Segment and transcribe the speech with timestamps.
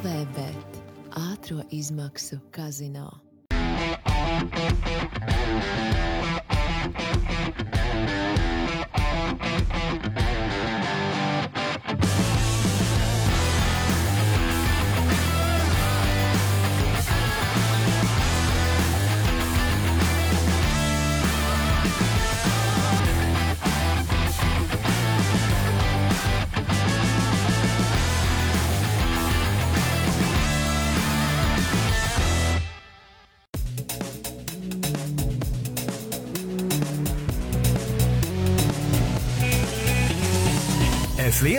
[0.00, 0.78] LV bet
[1.12, 3.10] ātro izmaksu kazino.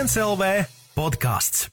[0.01, 0.45] F1 LV
[0.97, 1.67] podkāsts.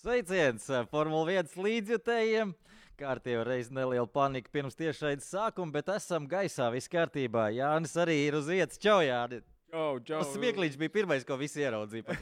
[0.00, 2.54] Sveiciens eh, Formule 1 līdzjutējiem!
[2.96, 7.50] Kārtībā reiz neliela panika pirms tiešraides sākuma, bet esam gaisā, viss kārtībā.
[7.58, 8.80] Jānis arī ir uz vietas.
[8.80, 9.44] Čau, Jānis!
[9.76, 10.20] Čau, čau.
[10.22, 12.14] Tas smieklīgs bija pirmais, ko visi ieraudzīja.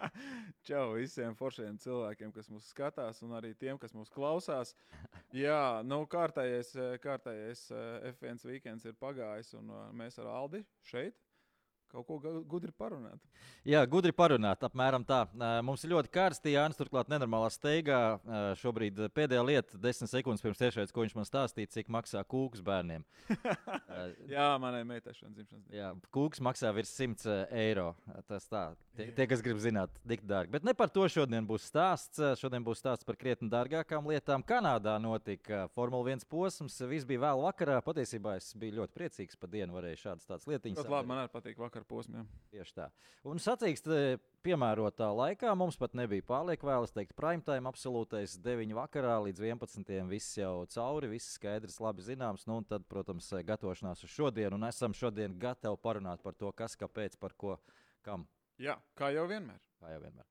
[0.68, 4.72] čau visiem foršiem cilvēkiem, kas mūs skatās, un arī tiem, kas mūs klausās.
[5.36, 6.72] Jā, nu, kārtējais,
[7.04, 11.18] kārtējais eh, F1 weekends ir pagājis, un eh, mēs ar Aldi šeit
[11.92, 13.18] kaut ko gu- gudri parunāt.
[13.66, 15.24] Jā, gudri parunāt, apmēram tā.
[15.66, 18.00] Mums ir ļoti karsti, Jānis, turklāt nenormālā steigā.
[18.60, 23.04] Šobrīd pēdējā lieta, desmit sekundes pirms tiešraides, ko viņš man stāstīja, cik maksā kūks bērniem.
[24.30, 25.76] Jā, manai meitai šodien dzimšanas dienā.
[25.76, 27.90] Jā, kūks maksā virs 100 eiro.
[28.28, 28.62] Tas tā,
[28.96, 30.52] tie, tie kas grib zināt, tik dārgi.
[30.54, 32.20] Bet ne par to šodien būs stāsts.
[32.40, 34.44] Šodien būs stāsts par krietni dārgākām lietām.
[34.46, 36.78] Kanādā notika Formule 1 posms.
[36.90, 37.80] Viss bija vēl vakarā.
[37.84, 40.80] Patiesībā es biju ļoti priecīgs par dienu, varēju šādas lietiņas.
[40.80, 42.26] Ļoti labi, man arī patīk vakar posmiem.
[42.52, 42.86] Tieši tā.
[43.28, 46.84] Un sacīkst, eh, piemērotā laikā mums pat nebija pārlieku vēl.
[46.84, 50.08] Es teiktu, prime time absolūtais 9 vakarā līdz 11.
[50.08, 52.46] Viss jau cauri, viss skaidrs, labi zināms.
[52.46, 54.54] Nu, un tad, protams, eh, gatavošanās uz šodienu.
[54.54, 57.58] Un esam šodien gatavi parunāt par to, kas, kāpēc, par ko,
[58.02, 58.26] kam.
[58.58, 59.60] Jā, kā jau vienmēr.
[59.80, 60.24] Kā jau vienmēr.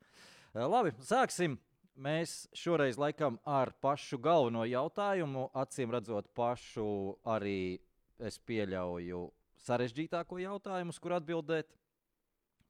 [0.56, 1.58] Eh, Labi, sāksim.
[2.00, 7.82] Mēs šoreiz laikam ar pašu galveno jautājumu, acīm redzot, pašu arī
[8.20, 9.26] es pieļauju
[9.68, 11.70] sarežģītāko jautājumu, uz kur atbildēt.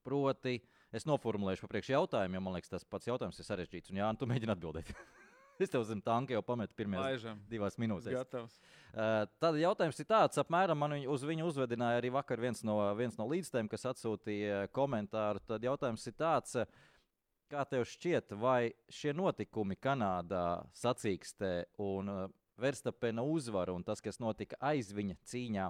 [0.07, 0.55] Proti,
[0.95, 3.91] es noformulēšu pa priekšu jautājumu, jo man liekas, tas pats jautājums ir sarežģīts.
[3.91, 4.89] Un, Jā, tu mēģini atbildēt.
[5.59, 7.41] es tev zem tanka jau pametu pirmajās Laižam.
[7.51, 8.15] divās minūtēs.
[8.15, 8.55] Gatavs.
[8.89, 12.79] Uh, Tad jautājums ir tāds, apmēram man viņu- uz viņu uzvedināja arī vakar viens no,
[12.97, 15.43] viens no līdzstājiem, kas atsūtīja komentāru.
[15.45, 16.79] Tad jautājums ir tāds, uh,
[17.51, 21.53] kā tev šķiet, vai šie notikumi Kanādā sacīkstē
[21.85, 22.25] un uh,
[22.59, 25.67] Verstapena uzvara un tas, kas notika aiz viņa cīņā,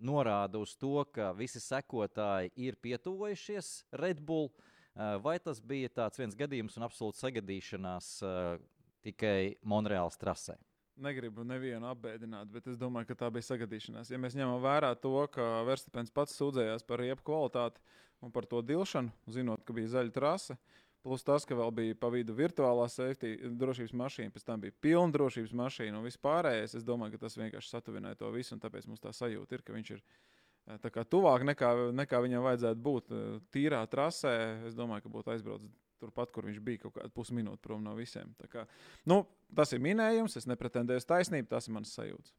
[0.00, 6.20] norāda uz to, ka visi sekotāji ir pietuvojušies Red Bull, uh, vai tas bija tāds
[6.20, 8.60] viens gadījums un absolūts sagadīšanās uh,
[9.04, 10.58] tikai Monreāls trasē?
[11.02, 14.10] Negribu nevienu apbēdināt, bet es domāju, ka tā bija sagadīšanās.
[14.12, 17.80] Ja mēs ņemam vērā to, ka Verstapens pats sūdzējās par riepu kvalitāti
[18.22, 20.58] un par to dilšanu, zinot, ka bija zaļa trase,
[21.02, 25.14] plus tas, ka vēl bija pa vidu virtuālā safety drošības mašīna, pēc tam bija pilna
[25.14, 28.86] drošības mašīna un viss pārējais, es domāju, ka tas vienkārši satuvināja to visu, un tāpēc
[28.90, 32.84] mums tā sajūta ir, ka viņš ir eh, tā kā tuvāk nekā, nekā viņam vajadzētu
[32.88, 33.24] būt eh,
[33.54, 34.36] tīrā trasē.
[34.70, 35.70] Es domāju, ka būtu aizbraucis
[36.02, 38.34] turpat, kur viņš bija kaut kādu pusminūti prom no visiem.
[38.40, 38.66] Tā Kā,
[39.10, 39.22] nu,
[39.54, 42.34] tas ir minējums, es nepretendēju uz taisnību, tas ir mans sajūta.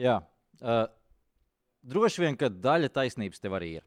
[0.00, 0.20] Jā.
[0.62, 0.86] Uh,
[1.82, 3.86] droši vien, ka daļa taisnības tev arī ir.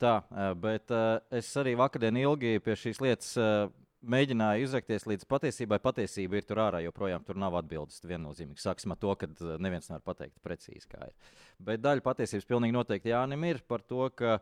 [0.00, 0.14] Tā,
[0.60, 0.92] bet
[1.34, 3.36] es arī vakardien ilgi pie šīs lietas
[4.00, 5.80] mēģināju izrakties līdz patiesībai.
[5.82, 8.00] Patiesība ir tur ārā, joprojām tur nav atbildes.
[8.06, 9.28] Viennozīmīgi sāksim ar to, ka
[9.60, 11.36] neviens nevar pateikt precīzi, kā ir.
[11.60, 14.40] Bet daļa patiesības pilnīgi noteikti Jānim ir par to, ka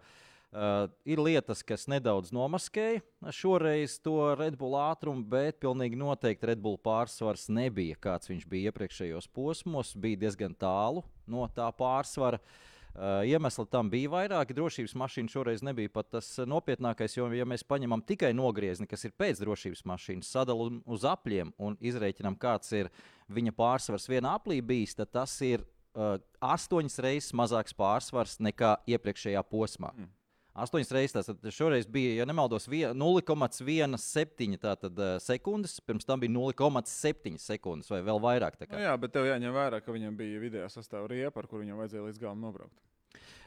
[0.48, 3.02] Uh, ir lietas, kas nedaudz nomaskēja
[3.36, 8.72] šoreiz to Red Bull ātrumu, bet pilnīgi noteikti Red Bull pārsvars nebija kāds viņš bija
[8.72, 9.92] iepriekšējos posmos.
[9.92, 12.40] Bija diezgan tālu no tā pārsvara.
[12.40, 12.67] Uh,
[13.28, 14.56] iemesli tam bija vairāki.
[14.56, 19.14] Drošības mašīna šoreiz nebija pat tas nopietnākais, jo, ja mēs paņemam tikai nogriezni, kas ir
[19.18, 22.92] pēc drošības mašīnas, sadalām uz apļiem un izreikinām, kāds ir
[23.32, 29.44] viņa pārsvars vienā aplī bijis, tad tas ir uh, astoņas reizes mazāks pārsvars nekā iepriekšējā
[29.50, 29.92] posmā.
[29.94, 30.14] Mm.
[30.58, 36.20] Astoņas reizes tas tad šoreiz bija, ja nemaldos, vie- 0,17 tātad, uh, sekundes, pirms tam
[36.22, 38.58] bija 0,7 sekundes vai vēl vairāk.
[38.70, 41.82] Nu, jā, bet tev jāņem vērā, ka viņam bija vidējā sastāvā riepa, ar kuru viņam
[41.82, 42.74] vajadzēja līdz galam nobraukt.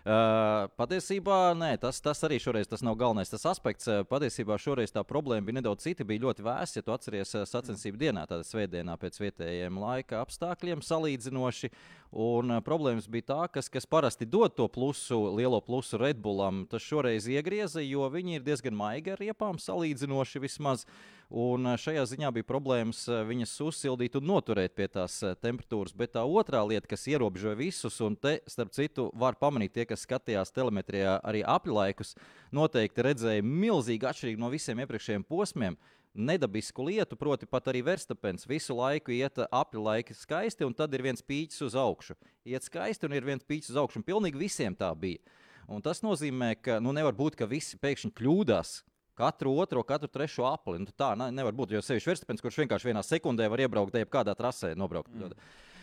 [0.02, 3.86] Uh, patiesībā nē, tas, tas arī šoreiz tas nav galvenais tas aspekts.
[3.86, 6.08] Uh, Patiesībā šoreiz tā problēma bija nedaudz cita.
[6.10, 10.82] Bija ļoti vēss, ja tu atceries uh, sacensību dienā, tāda svētdienā pēc vietējiem laika apstākļiem
[10.88, 11.70] salīdzinoši.
[12.18, 16.66] Un uh, problēmas bija tā, kas, kas parasti dod to plusu, lielo plusu Red Bullam,
[16.72, 20.90] tas šoreiz iegrieza, jo viņi ir diezgan maigi ar riepām salīdzinoši vismaz.
[21.32, 25.94] Un uh, šajā ziņā bija problēmas uh, viņas uzsildīt un noturēt pie tās uh, temperatūras.
[25.96, 30.04] Bet tā otrā lieta, kas ierobežoja visus, un te, starp citu, var pamanīt tie, kas
[30.04, 32.18] skatījās telemetrijā arī apļlaikus,
[32.52, 35.80] noteikti redzēja milzīgi atšķirīgu no visiem iepriekšējiem posmiem.
[36.12, 41.06] Nedabisku lietu, proti, pat arī Verstapens visu laiku iet apli laika skaisti, un tad ir
[41.06, 42.20] viens pīķis uz augšu.
[42.44, 45.24] Iet skaisti, un ir viens pīķis uz augšu, un pilnīgi visiem tā bija.
[45.72, 48.82] Un tas nozīmē, ka nu, nevar būt, ka visi pēkšņi kļūdās
[49.22, 50.82] katru otro, katru trešo apli.
[50.82, 51.76] Nu, tā ne, nevar būt.
[51.78, 55.14] Jo sevišķi Verstapens, kurš vienkārši vienā sekundē var iebraukt, jebkādā trasē nobraukt.
[55.14, 55.34] Mm.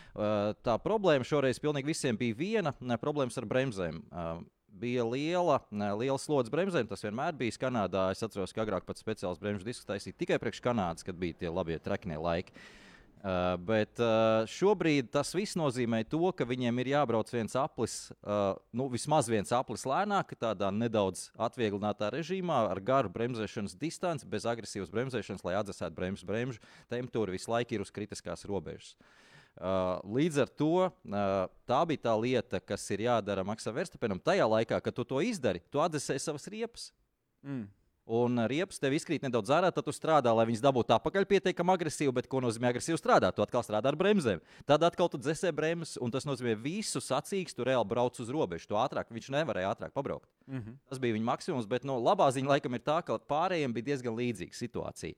[0.09, 4.01] Uh, tā problēma šoreiz pilnīgi visiem bija viena- problēmas ar bremzēm.
[4.09, 4.41] Uh,
[4.79, 6.87] bija liela, liela slodze bremzēm.
[6.89, 8.09] Tas vienmēr bija Kanādā.
[8.13, 11.51] Es atceros, ka agrāk pat speciāls bremžu diskus taisīja tikai priekš Kanādas, kad bija tie
[11.51, 12.55] labie treknie laiki.
[13.19, 18.55] Uh, bet uh, šobrīd tas viss nozīmē to, ka viņiem ir jābrauc viens aplis, uh,
[18.71, 24.93] nu, vismaz viens aplis lēnāk, tādā nedaudz atvieglinātā režīmā, ar garu bremzēšanas distanci, bez agresīvas
[24.93, 26.63] bremzēšanas, lai atdzesētu bremžu bremžu.
[26.87, 28.93] Temperatūra visu laiku ir uz kritiskās robežas.
[29.59, 31.27] Uh, līdz ar to uh,
[31.67, 34.23] tā bija tā lieta, kas ir jādara Maksam Verstapenam.
[34.23, 36.87] Tajā laikā, kad tu to izdari, tu atdzesēji savas riepas.
[37.43, 37.67] Mm
[38.09, 42.13] un riepas tev izkrīt nedaudz ārā, tad tu strādā, lai viņas dabūtu atpakaļ pietiekami agresīvi.
[42.17, 43.37] Bet ko nozīmē agresīvi strādāt?
[43.37, 44.41] Tu atkal strādā ar bremzēm.
[44.69, 48.71] Tad atkal tu dzēsē bremzes, un tas nozīmē visu sacīks, tu reāli brauc uz robežu.
[48.71, 50.29] Tu ātrāk, viņš nevarēja ātrāk pabraukt.
[50.47, 50.79] Mm -hmm.
[50.89, 54.17] Tas bija viņa maksimums, bet no, labā ziņa laikam ir tā, ka pārējiem bija diezgan
[54.17, 55.13] līdzīga situācija.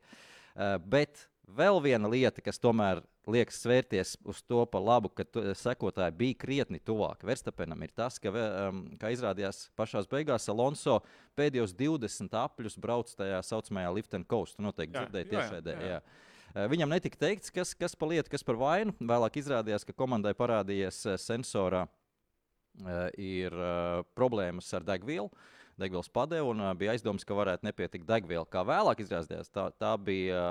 [0.51, 5.43] Uh, bet vēl viena lieta, kas tomēr liekas svērties uz to par labu, ka tu,
[5.57, 10.99] sekotāji bija krietni tuvāk Verstapenam, ir tas, ka, um, kā izrādījās pašā beigās, Alonso
[11.39, 14.57] pēdējos 20 apļus brauc tajā saucamajā lift and coast.
[14.57, 15.77] Tu noteikti dzirdēji tiešraidē.
[15.77, 16.01] Jā, jā.
[16.01, 16.67] jā.
[16.71, 18.95] Viņam netika teikts, kas, kas par lietu, kas par vainu.
[18.99, 25.29] Vēlāk izrādījās, ka komandai parādījies sensorā uh, ir uh, problēmas ar degvielu.
[25.31, 28.47] Uh, degvielas padeva un bija aizdoms, ka varētu nepietikt degviela.
[28.49, 30.41] Kā vēlāk izrādījās, tā, tā bija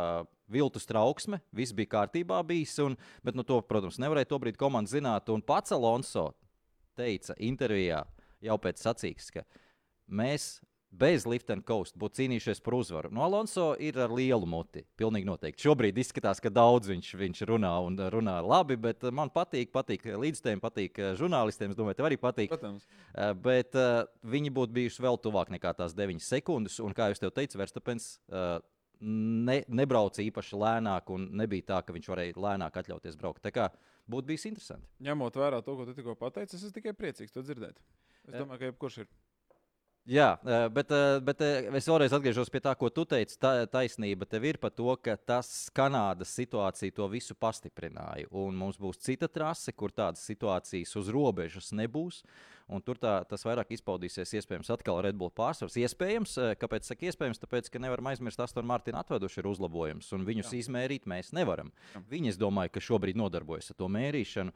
[0.50, 2.96] viltus trauksme, viss bija kārtībā bijis, un,
[3.26, 5.30] bet nu, to, protams, nevarēja to brīdi komanda zināt.
[5.32, 6.30] Un pats Alonso
[6.98, 8.02] teica intervijā
[8.44, 9.44] jau pēc sacīks, ka
[10.10, 10.56] mēs
[10.90, 13.10] bez lift and coast būtu cīnījušies par uzvaru.
[13.12, 14.82] No nu, Alonso ir ar lielu muti.
[14.98, 15.62] Pilnīgi noteikti.
[15.66, 20.62] Šobrīd izskatās, ka daudz viņš, viņš runā un runā labi, bet man patīk, patīk līdzstājiem,
[20.62, 21.70] patīk eh, žurnālistiem.
[21.72, 22.50] Es domāju, tev arī patīk.
[22.54, 22.88] Protams.
[23.14, 26.80] Eh, bet uh, viņi būtu bijuši vēl tuvāk nekā tās 9 sekundes.
[26.82, 28.12] Un, kā jau teicu, Verstapens.
[28.28, 28.58] Uh,
[29.00, 33.40] Ne, nebrauca īpaši lēnāk, un nebija tā, ka viņš varēja lēnāk atļauties braukt.
[33.40, 33.70] Tā kā
[34.12, 34.84] būtu bijis interesanti.
[35.06, 37.80] Ņemot vērā to, ko tu tikko pateici, es esmu tikai priecīgs to dzirdēt.
[38.28, 39.08] Es domāju, ka jebkurš ir.
[40.08, 40.30] Jā,
[40.72, 40.90] bet,
[41.22, 43.36] bet es vēlreiz atgriežos pie tā, ko tu teici.
[43.40, 48.30] Tā taisnība tev ir par to, ka tas Kanādas situācija to visu pastiprināja.
[48.32, 52.24] Un mums būs cita trase, kur tādas situācijas uz robežas nebūs.
[52.70, 55.74] Un tur tā, tas vairāk izpaudīsies iespējams atkal Red Bull pārsvars.
[55.80, 60.52] Iespējams, kāpēc saka iespējams, tāpēc, ka nevaram aizmirst, Aston Martin atveduši ir uzlabojums, un viņus
[60.54, 60.62] Jā.
[60.62, 61.72] izmērīt mēs nevaram.
[61.94, 62.04] Jā.
[62.12, 64.54] Viņi, es domāju, ka šobrīd nodarbojas ar to mērīšanu.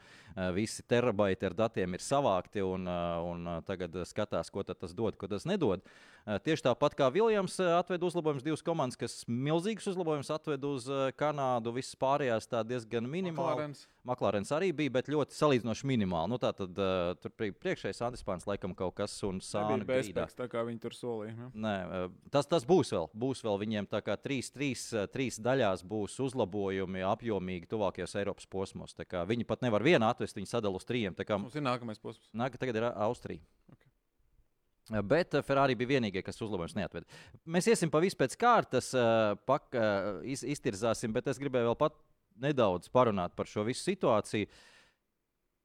[0.55, 5.49] Visi terabaiti ar datiem ir savākti, un, un tagad skatās, ko tas dod, ko tas
[5.51, 5.83] nedod.
[6.25, 10.87] Tieši tāpat kā Viljams atveda uzlabojumus, divas komandas, kas milzīgus uzlabojumus atveda uz
[11.21, 13.75] Kanādu, visas pārējās tā diezgan minimāli.
[14.09, 16.33] Maklārens arī bija, bet ļoti salīdzinoši minimāli.
[16.33, 16.81] Nu, tā tad
[17.21, 21.37] tur priekšējais Antispāns laikam kaut kas un sāni bezspēks, tā kā viņi tur solīja.
[21.37, 21.51] Ne?
[21.67, 23.11] Nē, uh, tas, tas būs vēl.
[23.25, 28.97] Būs vēl viņiem tā kā trīs, trīs, trīs daļās būs uzlabojumi apjomīgi tuvākajos Eiropas posmos.
[28.97, 31.17] Viņi pat nevar vienu atvest, viņi sadala uz trījiem.
[31.21, 32.33] Kā mums ir nākamais posms.
[32.37, 33.45] Nāk, tagad ir Austrija.
[33.73, 33.84] Okay.
[34.93, 37.09] Bet Ferrari bija vienīgie, kas uzlabojums neatveda.
[37.49, 38.91] Mēs iesim pa visu pēc kārtas,
[39.49, 39.73] pak,
[40.29, 41.97] iz, iztirzāsim, bet es gribēju vēl pat
[42.45, 44.51] nedaudz parunāt par šo visu situāciju.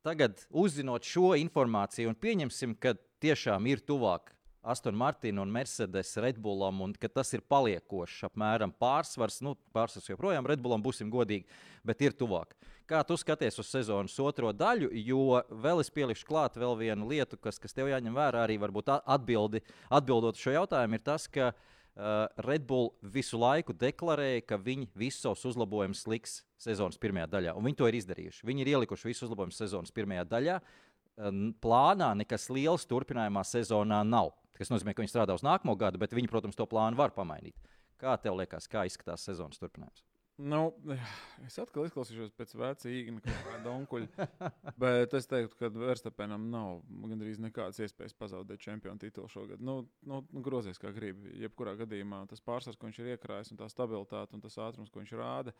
[0.08, 4.32] Tagad, uzzinot šo informāciju, un pieņemsim, ka tiešām ir tuvāk
[4.64, 9.42] Aston Martin un Mercedes Redbullam, un ka tas ir paliekošs apmēram pārsvars.
[9.44, 11.48] Nu, pārsvars joprojām Redbullam, būsim godīgi,
[11.84, 12.56] bet ir tuvāk.
[12.90, 17.38] Kā tu skaties uz sezonas otro daļu, jo vēl es pielikšu klāt vēl vienu lietu,
[17.38, 19.62] kas, kas tev jāņem vērā arī varbūt atbildi,
[19.94, 25.22] atbildot šo jautājumu, ir tas, ka uh, Red Bull visu laiku deklarēja, ka viņi visus
[25.28, 27.54] savus uzlabojumus liks sezonas pirmajā daļā.
[27.54, 28.46] Un viņi to ir izdarījuši.
[28.50, 30.58] Viņi ir ielikuši visus uzlabojumus sezonas pirmajā daļā.
[30.58, 34.34] Uh, plānā nekas liels turpinājumā sezonā nav.
[34.58, 37.54] Tas nozīmē, ka viņi strādā uz nākamo gadu, bet viņi, protams, to plānu var pamainīt.
[38.02, 40.09] Kā tev liekas, kā izskatās sezonas turpinājums?
[40.40, 40.60] Nu,
[41.44, 44.28] es atkal izklausīšos pēc vecā īņa, kā donkuļa.
[44.80, 49.60] bet es teiktu, ka Verstapenam nav gandrīz nekādas iespējas pazaudēt čempionu titulu šogad.
[49.60, 51.34] Nu, nu, nu, grozies kā gribi.
[51.44, 55.04] Jebkurā gadījumā tas pārsvars, ko viņš ir iekrājis, un tā stabilitāte un tas ātrums, ko
[55.04, 55.56] viņš rāda,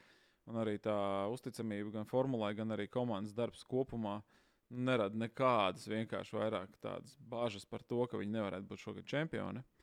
[0.48, 0.96] un arī tā
[1.34, 4.22] uzticamība gan formulai, gan arī komandas darbs kopumā.
[4.70, 9.60] Nerada nekādas vienkārši vairāk tādas bāžas par to, ka viņi nevarētu būt šogad čempioni.
[9.60, 9.79] Uh,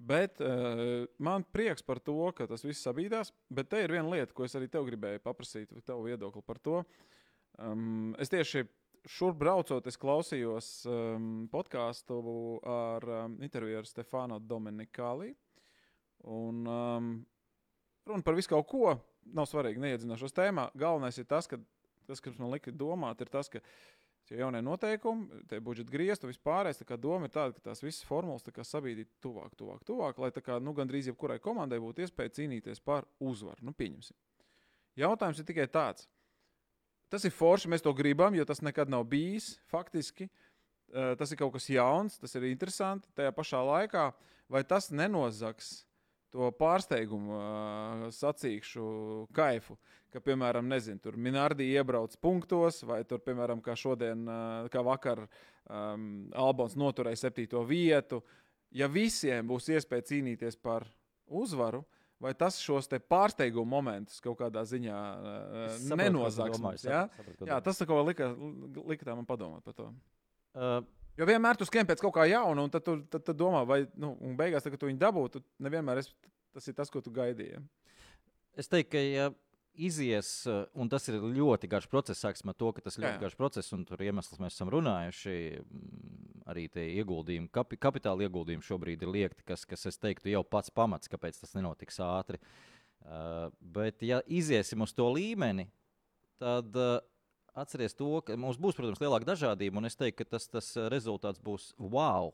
[0.00, 3.34] Bet uh, man prieks par to, ka tas viss sabīdās.
[3.52, 6.80] Bet te ir viena lieta, ko es arī tev gribēju paprasīt, tev viedokli par to.
[7.60, 8.64] Um, es tieši
[9.10, 12.20] šurp braucot, es klausījos um, podkāstu
[12.64, 15.34] ar um, interviju ar Stefano Dominikāli.
[16.32, 17.12] Un um,
[18.08, 18.96] runa par visu kaut ko.
[19.36, 20.70] Nav svarīgi, neiedzināšos tēmā.
[20.80, 21.60] Galvenais ir tas, ka
[22.08, 23.60] tas, kas man lika domāt, ir tas, ka
[24.30, 26.84] tie jaunie noteikumi, tie budžeta griezti vispārējais.
[27.02, 31.10] Doma ir tāda, ka tās visas formulas sabīdīt tuvāk, tuvāk, tuvāk, lai kā, nu, gandrīz
[31.10, 33.66] jebkurai komandai būtu iespēja cīnīties par uzvaru.
[33.66, 34.16] Nu, pieņemsim.
[35.02, 36.06] Jautājums ir tikai tāds.
[37.10, 39.56] Tas ir forši, mēs to gribam, jo tas nekad nav bijis.
[39.70, 40.30] Faktiski
[40.90, 43.10] tas ir kaut kas jauns, tas ir interesanti.
[43.18, 44.10] Tajā pašā laikā,
[44.50, 45.80] vai tas nenozags
[46.34, 48.84] to pārsteigumu uh, sacīkšu
[49.36, 49.76] kaifu,
[50.12, 55.24] ka, piemēram, nezinu, tur Minardi iebrauc punktos, vai tur, piemēram, kā šodien, uh, kā vakar,
[55.66, 58.22] um, Albons noturēja septīto vietu.
[58.74, 60.86] Ja visiem būs iespēja cīnīties par
[61.26, 61.82] uzvaru,
[62.22, 66.86] vai tas šos pārsteigumu momentus kaut kādā ziņā uh, nenozags?
[66.86, 67.08] Ja?
[67.42, 68.30] Jā, tas lika,
[68.86, 69.90] lika man padomāt par to.
[70.50, 70.80] Uh,
[71.20, 73.82] Jo vienmēr tu skrien pēc kaut kā jauna, un tad tu tad, tad domā, vai,
[74.00, 76.08] nu, un beigās, tad, kad tu viņu dabūtu, nevienmēr es,
[76.56, 77.60] tas ir tas, ko tu gaidīji.
[78.56, 79.26] Es teiktu, ka, ja
[79.80, 80.30] izies,
[80.74, 83.22] un tas ir ļoti garš process, sāksim ar to, ka tas ir ļoti jā.
[83.24, 85.36] garš process, un tur iemesls mēs esam runājuši.
[85.60, 90.42] Mm, arī tie ieguldījumi, kapi, kapitāla ieguldījumi šobrīd ir liekti, kas, kas, es teiktu, jau
[90.42, 92.40] pats pamats, kāpēc tas nenotiks ātri.
[93.00, 95.68] Uh, bet, ja iziesim uz to līmeni,
[96.40, 96.98] tad uh,
[97.58, 100.88] atcerieties to, ka mums būs, protams, lielāka dažādība, un es teiktu, ka tas, tas uh,
[100.92, 102.32] rezultāts būs wow.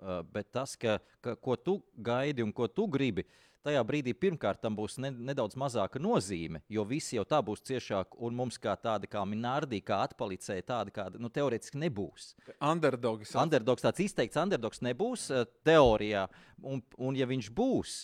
[0.00, 3.26] Uh, bet tas, ka, ka, ko tu gaidi un ko tu gribi,
[3.66, 8.16] tajā brīdī pirmkārt tam būs ne, nedaudz mazāka nozīme, jo visi jau tā būs ciešāk,
[8.24, 12.32] un mums kā tādi kā minārdi, kā atpalicēji, tādi kādi nu, teorētiski nebūs.
[12.56, 13.34] Underdogs.
[13.36, 16.26] Underdogs tāds izteikts underdogs nebūs uh, teorijā,
[16.62, 17.94] un, un ja viņš būs,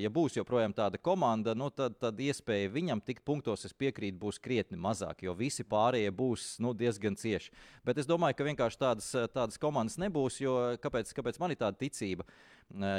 [0.00, 4.40] ja būs joprojām tāda komanda, nu, tad, tad iespēja viņam tikt punktos, es piekrītu, būs
[4.42, 7.52] krietni mazāk, jo visi pārējie būs nu, diezgan cieši.
[7.86, 11.78] Bet es domāju, ka vienkārši tādas, tādas komandas nebūs, jo kāpēc, kāpēc man ir tāda
[11.80, 12.26] ticība?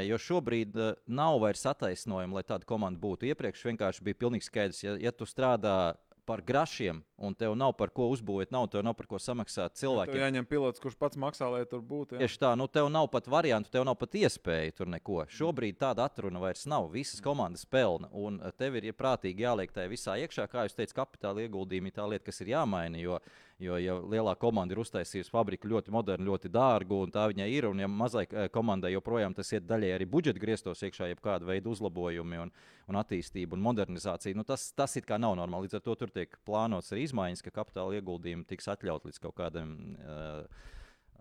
[0.05, 0.75] Jo šobrīd
[1.10, 3.25] nav vairs attaisnojuma, lai tāda komanda būtu.
[3.32, 7.92] Iepriekš vienkārši bija pilnīgi skaidrs, ja, ja tu strādā par grašiem, un tev nav par
[7.96, 10.15] ko uzbūvēt, nav, tev nav par ko samaksāt cilvēkiem.
[10.15, 12.18] Tev jāņem pilots, kurš pats maksā, lai tur būtu.
[12.22, 15.22] Tieši tā, nu tev nav pat variantu, tev nav pat iespēju tur neko.
[15.32, 16.89] Šobrīd tāda atruna vairs nav.
[16.94, 20.48] Visas komandas pelna, un tev ir ja prātīgi jāliek tajā visā iekšā.
[20.51, 23.01] Kā jūs teicāt, kapitāla ieguldījumi ir tā lieta, kas ir jāmaina.
[23.01, 23.20] Jo,
[23.62, 27.67] jo ja lielā komanda ir uztaisījusi fabriku ļoti modernu, ļoti dārgu, un tā viņai ir,
[27.69, 31.69] un ja mazai eh, komandai joprojām tas iet daļai arī budžeta griestos iekšā, jebkāda veida
[31.72, 32.53] uzlabojumi un,
[32.89, 35.67] un attīstība un modernizācija, nu tas, tas it kā nav normāli.
[35.67, 39.38] Līdz ar to tur tiek plānots arī izmaiņas, ka kapitāla ieguldījumi tiks atļaut līdz kaut
[39.39, 39.75] kādam.
[40.03, 40.72] Uh,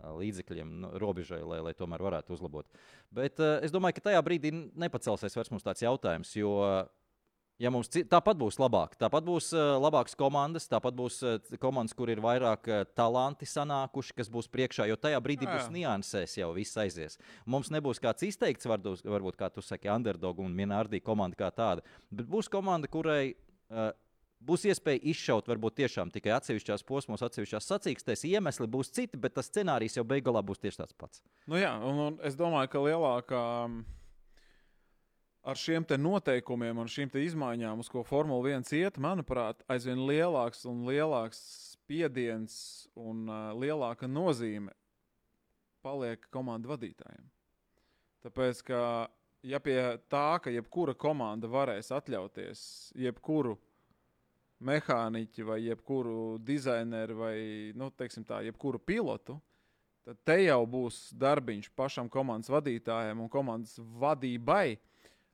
[0.03, 2.67] līdzekļiem, nu, robežai, lai, lai tomēr varētu uzlabot.
[3.15, 6.57] Bet uh, es domāju, ka tajā brīdī nepacelsies vairs mums tāds jautājums, jo
[7.63, 12.11] Ja mums tāpat būs labāk, tāpat būs uh, labākas komandas, tāpat būs uh, komandas, kur
[12.11, 15.61] ir vairāk uh, talanti sanākuši, kas būs priekšā, jo tajā brīdī jā, jā.
[15.61, 17.21] būs niansēs, jau viss aizies.
[17.47, 21.87] Mums nebūs kāds izteikts, varbūt, varbūt kā tu saki, underdog un minārdi komanda kā tāda,
[22.11, 23.35] bet būs komanda, kurai.
[23.71, 23.93] Uh,
[24.43, 28.25] Būs iespēja izšaut varbūt tiešām tikai atsevišķās posmos, atsevišķās sacīkstēs.
[28.27, 31.23] Iemesli būs citi, bet tas scenārijs jau beigās būs tieši tāds pats.
[31.47, 33.43] Nu jā, un, un es domāju, ka lielākā.
[33.69, 33.85] Um
[35.43, 40.85] ar šiem noteikumiem un šīm izmaiņām, uz ko Formula 1 iet, manuprāt, aizvien lielāks un
[40.87, 41.41] lielāks
[41.75, 44.73] spiediens un uh, lielāka nozīme
[45.83, 47.27] paliek komandu vadītājiem.
[48.23, 48.81] Tāpēc, ka
[49.43, 49.77] ja pie
[50.11, 53.57] tā, ka jebkura komanda varēs atļauties jebkuru
[54.63, 57.37] mehāniķu vai jebkuru dizaineru vai,
[57.75, 59.41] nu, teiksim tā, jebkuru pilotu,
[60.07, 64.79] tad te jau būs darbiņš pašam komandas vadītājam un komandas vadībai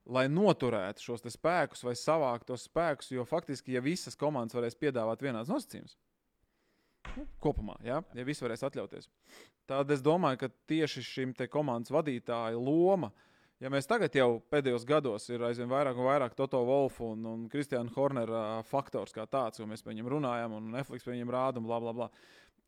[0.09, 3.13] lai noturētu šos spēkus vai savāktu tos spēkus.
[3.13, 5.97] Jo faktiski, ja visas komandas varēs piedāvāt vienādas nosacījumus,
[7.17, 9.09] nu, kopumā, ja, ja visi varēs atļauties,
[9.69, 13.13] tad es domāju, ka tieši šim komandas vadītāja loma.
[13.59, 17.41] Ja mēs tagad jau pēdējos gados ir aizvien vairāk un vairāk Toto Wolfu un, un
[17.51, 21.59] Kristiāna Hornera faktors kā tāds, jo mēs par viņiem runājam un Netflix par viņiem rāda
[21.59, 22.07] un bla, bla, bla.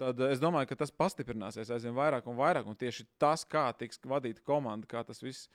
[0.01, 2.67] Tad es domāju, ka tas pastiprināsies aizvien vairāk un vairāk.
[2.67, 5.47] Un tieši tas, kā tiks vadīta komanda, kā tas viss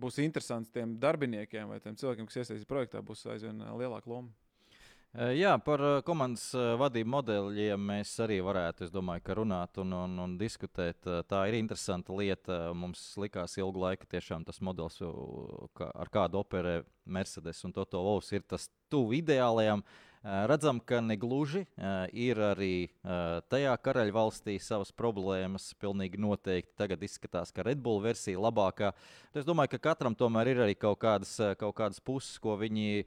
[0.00, 4.32] būs interesants tiem darbiniekiem vai tiem cilvēkiem, kas iesaistīs projektā, būs aizvien lielāka loma.
[5.34, 11.08] Jā, par komandas vadību modeļiem mēs arī varētu domāju, runāt un, un, un diskutēt.
[11.26, 12.58] Tā ir interesanta lieta.
[12.76, 15.00] Mums likās ilgu laiku, tiešām tas modelis,
[15.88, 19.80] ar kādu operē Mercedes un Toto Vovs, ir tas tuvu ideālajam.
[19.80, 21.62] Uh, Redzam, ka negluži
[22.10, 22.88] ir arī
[23.48, 25.70] tajā karaļvalstī savas problēmas.
[25.78, 28.90] Pilnīgi noteikti tagad izskatās, ka Red Bull versija ir labākā.
[29.30, 33.06] Es domāju, ka katram tomēr ir arī kaut kādas, kaut kādas puses, ko viņi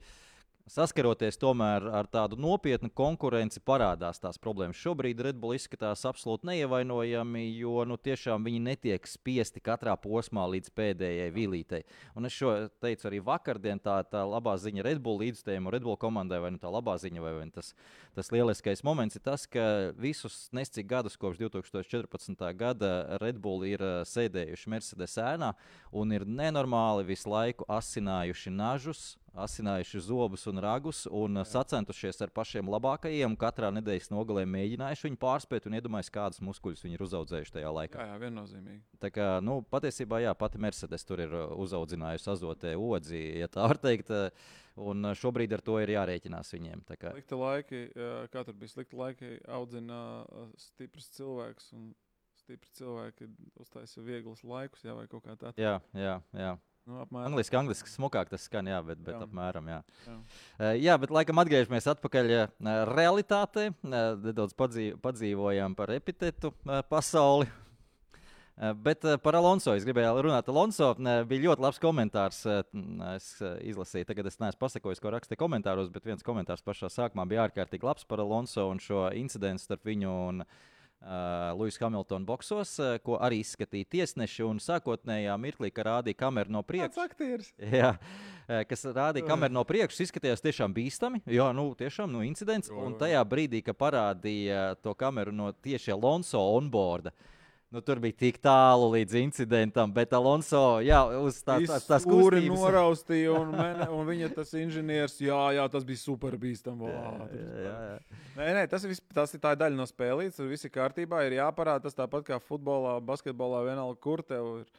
[0.70, 4.78] saskaroties tomēr ar tādu nopietnu konkurenci, parādās tās problēmas.
[4.78, 11.30] Šobrīd Redbull izskatās absolūti neievainojami, jo nu, tiešām viņi netiek spiesti katrā posmā līdz pēdējai
[11.34, 11.82] vilītei.
[12.18, 16.40] Un es šo teicu arī vakardien, tā, tā labā ziņa Redbull līdzstājiem un Redbull komandai,
[16.42, 17.72] vai nu tā labā ziņa, vai, vai tas,
[18.16, 19.64] tas lieliskais moments ir tas, ka
[19.98, 22.46] visus nescik gadus kopš 2014.
[22.58, 22.92] gada
[23.22, 25.52] Redbull ir uh, sēdējuši Mercedes ēnā
[25.92, 31.44] un ir nenormāli visu laiku asinājuši nažus asinājuši zobus un ragus un Jā.
[31.48, 33.36] sacentušies ar pašiem labākajiem.
[33.40, 38.00] Katrā nedēļas nogalē mēģinājuši viņu pārspēt un iedomājušies, kādas muskuļus viņi ir uzauguši tajā laikā.
[38.00, 38.82] Jā, jā viennozīmīgi.
[39.02, 43.64] Tā kā, nu, patiesībā, jā, pati Mercedes tur ir uh, uzaugusi azotē odzi, ja tā
[43.68, 44.12] var teikt.
[44.12, 46.84] Uh, un uh, šobrīd ar to ir jārēķinās viņiem.
[46.92, 47.82] Slikti laiki,
[48.32, 50.00] kā tur bija slikti laiki, audzina
[50.60, 51.72] stiprs cilvēks.
[52.42, 53.28] Stipri cilvēki
[53.62, 55.54] uztaisīja vieglus laikus, jā, vai kaut kā tāda.
[55.62, 56.56] Jā, jā, jā.
[56.82, 57.28] Nu, apmēram.
[57.30, 59.22] Angliski, angliski smukāk tas skan, jā, bet, bet Jā.
[59.28, 59.68] apmēram.
[59.70, 59.80] Jā.
[60.08, 60.14] Jā.
[60.58, 63.68] Uh, jā, bet laikam atgriežamies atpakaļ uh, realitātei.
[63.86, 66.50] Uh, nedaudz padzīv, padzīvojām par epitetu
[66.90, 67.46] pasauli.
[68.84, 70.46] Bet par Alonso es gribēju runāt.
[70.52, 72.42] Alonso bija ļoti labs komentārs.
[72.50, 72.60] uh,
[73.14, 77.46] Es izlasīju, tagad es neesmu pasakojis, ko rakstīja komentāros, bet viens komentārs pašā sākumā bija
[77.46, 80.44] ārkārtīgi labs par Alonso un šo incidentu starp viņu un
[81.02, 84.44] uh, Luisa Hamiltona boxos, uh, ko arī izskatīja tiesneši.
[84.46, 87.52] Un sākotnējā mirklī, kad rādīja kameru no Kāds priekša, aktieris?
[87.82, 87.92] Jā,
[88.70, 91.22] kas rādīja kameru no priekšas, izskatījās tiešām bīstami.
[91.30, 92.72] Jā, nu, tiešām nu, incidents.
[92.72, 97.14] Un tajā brīdī, kad parādīja to kameru no tieši Alonso onboarda.
[97.72, 102.60] Nu, tur bija tik tālu līdz incidentam, bet Alonso jā, uz tā, tā, kustības.
[102.60, 106.90] noraustīja, un, mene, un viņa tas inženieris, jā, jā, tas bija super bīstami.
[108.36, 110.36] Nē, nē, tas, vis, tas ir tā daļa no spēlītes.
[110.36, 111.24] Tur viss ir kārtībā.
[111.24, 114.70] Ir jāparāda tas tāpat kā futbolā, basketbolā, vienalga, kur tev ir.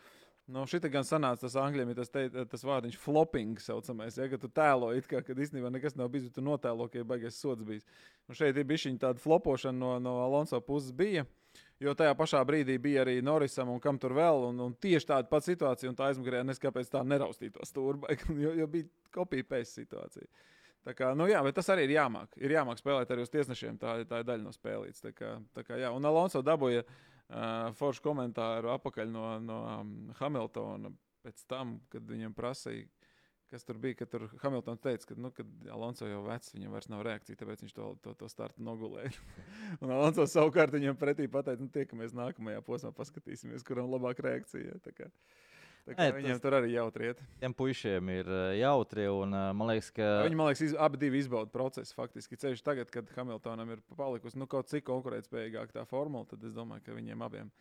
[0.53, 4.49] Nu, šī gan sanāca tas angļuiski, tas, te, tas vārdiņš flopping, saucamais, ja, ka tu
[4.51, 7.87] tēlo, kā, kad īstenībā nekas nav bijis, bet tu notēlo, ka ir baigais sods bijis.
[8.27, 11.23] Un šeit ir bijusi tāda flopošana no, no Alonso puses bija.
[11.83, 14.47] Jo tajā pašā brīdī bija arī Norisam un kam tur vēl.
[14.49, 18.67] Un, un tieši tāda pati situācija, un tā aizmugurē neskapēc tā neraustītos stūri, jo, jo
[18.71, 20.29] bija kopija pēc situācija.
[20.83, 22.35] Tā kā, nu jā, bet tas arī ir jāmāk.
[22.43, 23.77] Ir jāmāk spēlēt arī uz tiesnešiem.
[23.79, 25.03] Tā, tā ir daļa no spēlītes.
[25.03, 25.91] Tā kā, tā kā, jā.
[25.95, 30.91] un Alonso dabūja uh, foršu komentāru apakaļ no, no um, Hamiltona
[31.23, 32.87] pēc tam, kad viņam prasīja,
[33.53, 33.99] kas tur bija.
[34.01, 37.63] Kad tur Hamiltons teica, ka, nu, kad Alonso jau vecs, viņam vairs nav reakcija, tāpēc
[37.63, 39.13] viņš to, to, to startu nogulēja.
[39.83, 44.79] un Alonso savukārt viņam pretī pateica, nu, tiekamies nākamajā posmā, paskatīsimies, kuram labāk reakcija.
[44.83, 45.09] Tā kā,
[45.85, 47.21] tā kā Nē, viņam tas- tur arī jautri iet.
[47.43, 51.13] Tiem puišiem ir eh, jautri, un eh, man liekas, ka Viņi, man liekas, iz, abi
[51.21, 51.93] izbauda procesu.
[51.99, 56.57] Faktiski ceļš tagad, kad Hamiltonam ir palikusi nu, kaut cik konkurētspējīgāka tā formula, tad es
[56.57, 57.53] domāju, ka viņiem abiem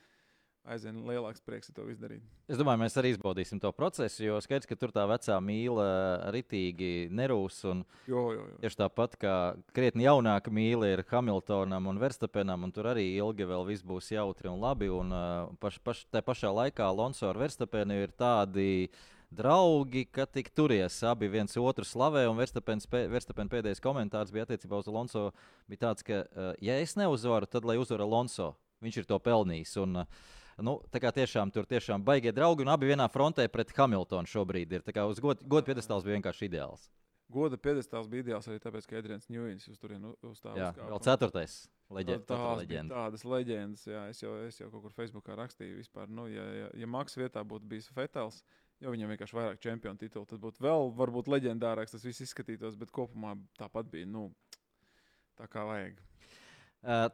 [0.68, 2.22] aizvien lielāks prieks to izdarīt.
[2.50, 5.86] Es domāju, mēs arī izbaudīsim to procesu, jo skaidrs, ka tur tā vecā mīla
[6.34, 7.62] ritīgi nerūs.
[7.66, 8.44] Jo, jo, jo.
[8.62, 9.36] tieši tāpat kā
[9.74, 14.50] krietni jaunāka mīla ir Hamiltonam un Verstapenam, un tur arī ilgi vēl viss būs jautri
[14.52, 14.90] un labi.
[14.92, 18.90] Un uh, paš, paš, tā pašā laikā Alonso ar Verstapenu ir tādi.
[19.32, 24.90] Draugi, ka tik turies, abi viens otru slavē, un Verstapen pēdējais komentārs bija attiecībā uz
[24.92, 25.30] Alonso.
[25.72, 28.52] Bija tāds, ka, uh, ja es neuzvaru, tad lai uzvar Alonso.
[28.84, 29.72] Viņš ir to pelnījis.
[29.80, 30.30] Un, uh,
[30.62, 34.78] Nu, tā kā tiešām tur tiešām baigie draugi, un abi vienā frontē pret Hamiltonu šobrīd
[34.78, 34.84] ir.
[34.86, 36.88] Tā kā uz godu god piedestāls bija vienkārši ideāls.
[37.32, 40.58] Goda piedestāls bija ideāls arī tāpēc, ka Edgars Ņūjins uz turieni uzstāja.
[40.58, 41.54] Jā, vēl ceturtais
[41.88, 42.26] leģenda.
[42.26, 42.98] Tā, ceturtā tās leģenda.
[42.98, 46.68] tādas leģendas, jā, es jau, es jau kaut kur Facebookā rakstīju, vispār, nu, ja, ja,
[46.82, 48.42] ja Maks vietā būtu bijis Fetels,
[48.84, 52.92] jo viņam vienkārši vairāk čempionu titulu, tad būtu vēl, varbūt, leģendārāks tas viss izskatītos, bet
[52.92, 54.28] kopumā tāpat bija, nu,
[55.40, 56.00] tā kā vajag.
[56.82, 57.06] Uh,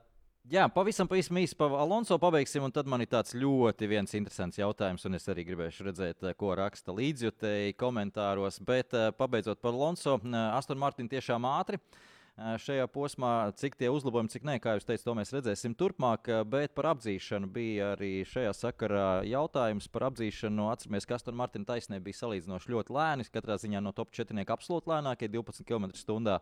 [0.51, 4.61] jā, pavisam, pavisam īsi par Alonso pabeigsim, un tad man ir tāds ļoti viens interesants
[4.61, 8.61] jautājums, un es arī gribēšu redzēt, eh, ko raksta līdzjutēji komentāros.
[8.65, 11.81] Bet uh, pabeidzot par Alonso, uh, Aston Martin tiešām ātri.
[12.39, 16.29] Šajā posmā, cik tie uzlabojumi, cik nē, kā jūs teicat, to mēs redzēsim turpmāk.
[16.47, 20.69] Bet par apdzīšanu bija arī šajā sakarā jautājums par apdzīšanu.
[20.71, 23.27] Atcerieties, ka Aston Martin taisnē bija salīdzinoši ļoti lēni.
[23.35, 26.39] Katrā ziņā no top 4 absolūti lēnākie 12 km/h.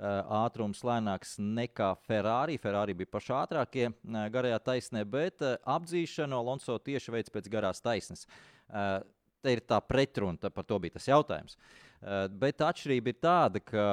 [0.00, 2.54] Uh, ātrums lēnāks nekā Ferrari.
[2.56, 7.84] Ferrari bija paši ātrākie uh, garajā taisnē, bet uh, apdzīšanu Alonso tieši veids pēc garās
[7.84, 8.24] taisnes.
[8.70, 11.58] Te ir tā pretruna, par to bija tas jautājums.
[12.40, 13.84] Bet atšķirība ir tāda, ka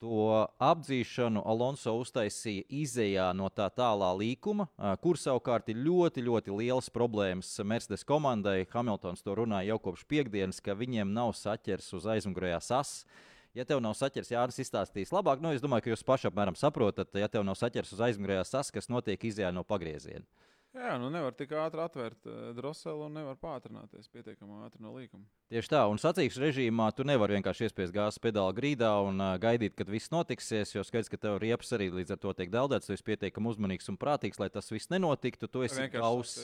[0.00, 4.68] to apdzīšanu Alonso uztaisīja izējā no tā tālā līkuma,
[5.04, 8.62] kur savukārt ir ļoti, ļoti liels problēmas Mercedes komandai.
[8.72, 13.06] Hamiltons to runāja jau kopš piekdienas, ka viņiem nav saķers uz aizmugurējās asas.
[13.54, 17.12] Ja tev nav saķers, Jānis izstāstīs labāk, nu, es domāju, ka jūs paši apmēram saprotat,
[17.14, 20.26] ja tev nav saķers uz aizmugurējās sas, kas notiek izjā no pagrieziena.
[20.74, 25.22] Jā, nu nevar tik ātri atvērt uh, droseli un nevar pātrināties pietiekami ātri no līkuma.
[25.52, 29.76] Tieši tā, un sacīkšu režīmā tu nevari vienkārši iespiest gāzes pedāli grīdā un uh, gaidīt,
[29.78, 30.72] kad viss notiksies.
[30.74, 32.90] Jo skaidrs, ka tev riepas arī līdz ar to tiek daudēts.
[32.90, 35.46] Tu esi pietiekami uzmanīgs un prātīgs, lai tas viss nenotiktu.
[35.46, 36.42] Tu esi gauss.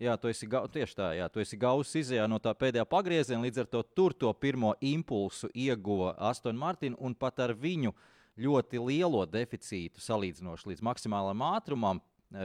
[0.00, 0.72] Jā, tu esi gauss.
[0.72, 3.42] Tieši tā, jā, tu esi gauss izējā no tā pēdējā pagrieziena.
[3.44, 7.92] Līdz ar to tur to pirmo impulsu ieguva Aston Martin un pat ar viņu
[8.40, 12.00] ļoti lielo deficītu salīdzinoši līdz maksimālam ātrumam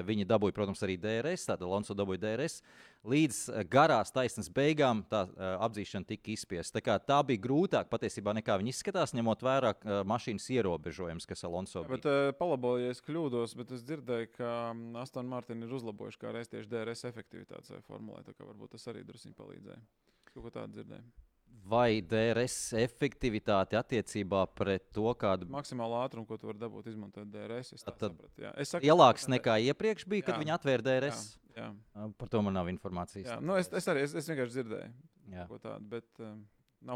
[0.07, 2.61] viņi dabūja, protams, arī DRS, tātad Alonso dabūja DRS.
[3.07, 6.81] Līdz eh, garās taisnas beigām tā uh, apzīšana tika izspiesta.
[6.83, 9.73] Tā, tā bija grūtāk patiesībā nekā viņi izskatās, ņemot vērā
[10.07, 11.97] mašīnas ierobežojumus, kas Alonso bija.
[11.97, 16.33] Bet, palaboju, ja es kļūdos, bet es dzirdēju, ka mm, Aston Martin ir uzlabojuši kā
[16.35, 18.25] reiz tieši DRS efektivitātes formulē.
[18.27, 19.81] Tā kā varbūt tas arī drusku palīdzēja.
[20.33, 21.26] Kaut ko tādu dzirdēju
[21.67, 27.73] vai DRS efektivitāte attiecībā pret to, kādu maksimālo ātrumu, ko tu vari dabūt, izmantojot DRS.
[27.75, 28.15] Es tad
[28.55, 31.27] es saku, lielāks nekā iepriekš bija, kad jā, viņi atvēra DRS.
[31.57, 32.09] Jā, jā.
[32.21, 33.33] Par to man nav informācijas.
[33.33, 34.95] Jā, nu, es, es arī es, es vienkārši dzirdēju
[35.49, 35.89] ko tādu.
[35.91, 36.45] Bet, um,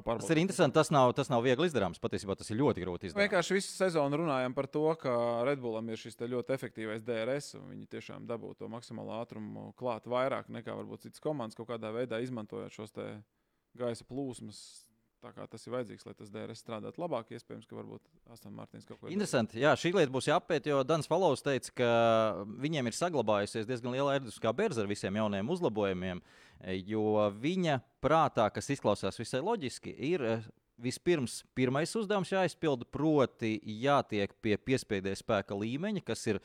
[0.06, 0.76] tas ir interesanti.
[0.78, 2.00] Tas nav, tas nav viegli izdarāms.
[2.02, 3.26] Patiesībā tas ir ļoti grūti izdarīt.
[3.26, 5.16] Vienkārši visu sezonu runājam par to, ka
[5.48, 7.58] Redbullam ir šis ļoti efektīvais DRS.
[7.58, 12.22] Viņi tiešām dabū to maksimālo ātrumu klāt vairāk nekā varbūt citas komandas kaut kādā veidā
[12.24, 13.10] izmantojot šos te
[13.78, 14.62] gaisa plūsmas.
[15.22, 18.88] Tā kā tas ir vajadzīgs, lai tas DRS strādātu labāk, iespējams, ka varbūt Aston Martins
[18.88, 19.14] kaut ko tādu.
[19.14, 19.60] Interesanti.
[19.62, 21.90] Jā, šī lieta būs jāpēt, jo Dans Falovs teica, ka
[22.64, 26.24] viņiem ir saglabājusies diezgan liela erdiskā berza ar visiem jauniem uzlabojumiem,
[26.90, 27.06] jo
[27.38, 30.50] viņa prātā, kas izklausās visai loģiski, ir eh,
[30.82, 36.42] vispirms pirmais uzdevums jāizpilda, proti, jātiek pie piespiedu spēka līmeņa, kas ir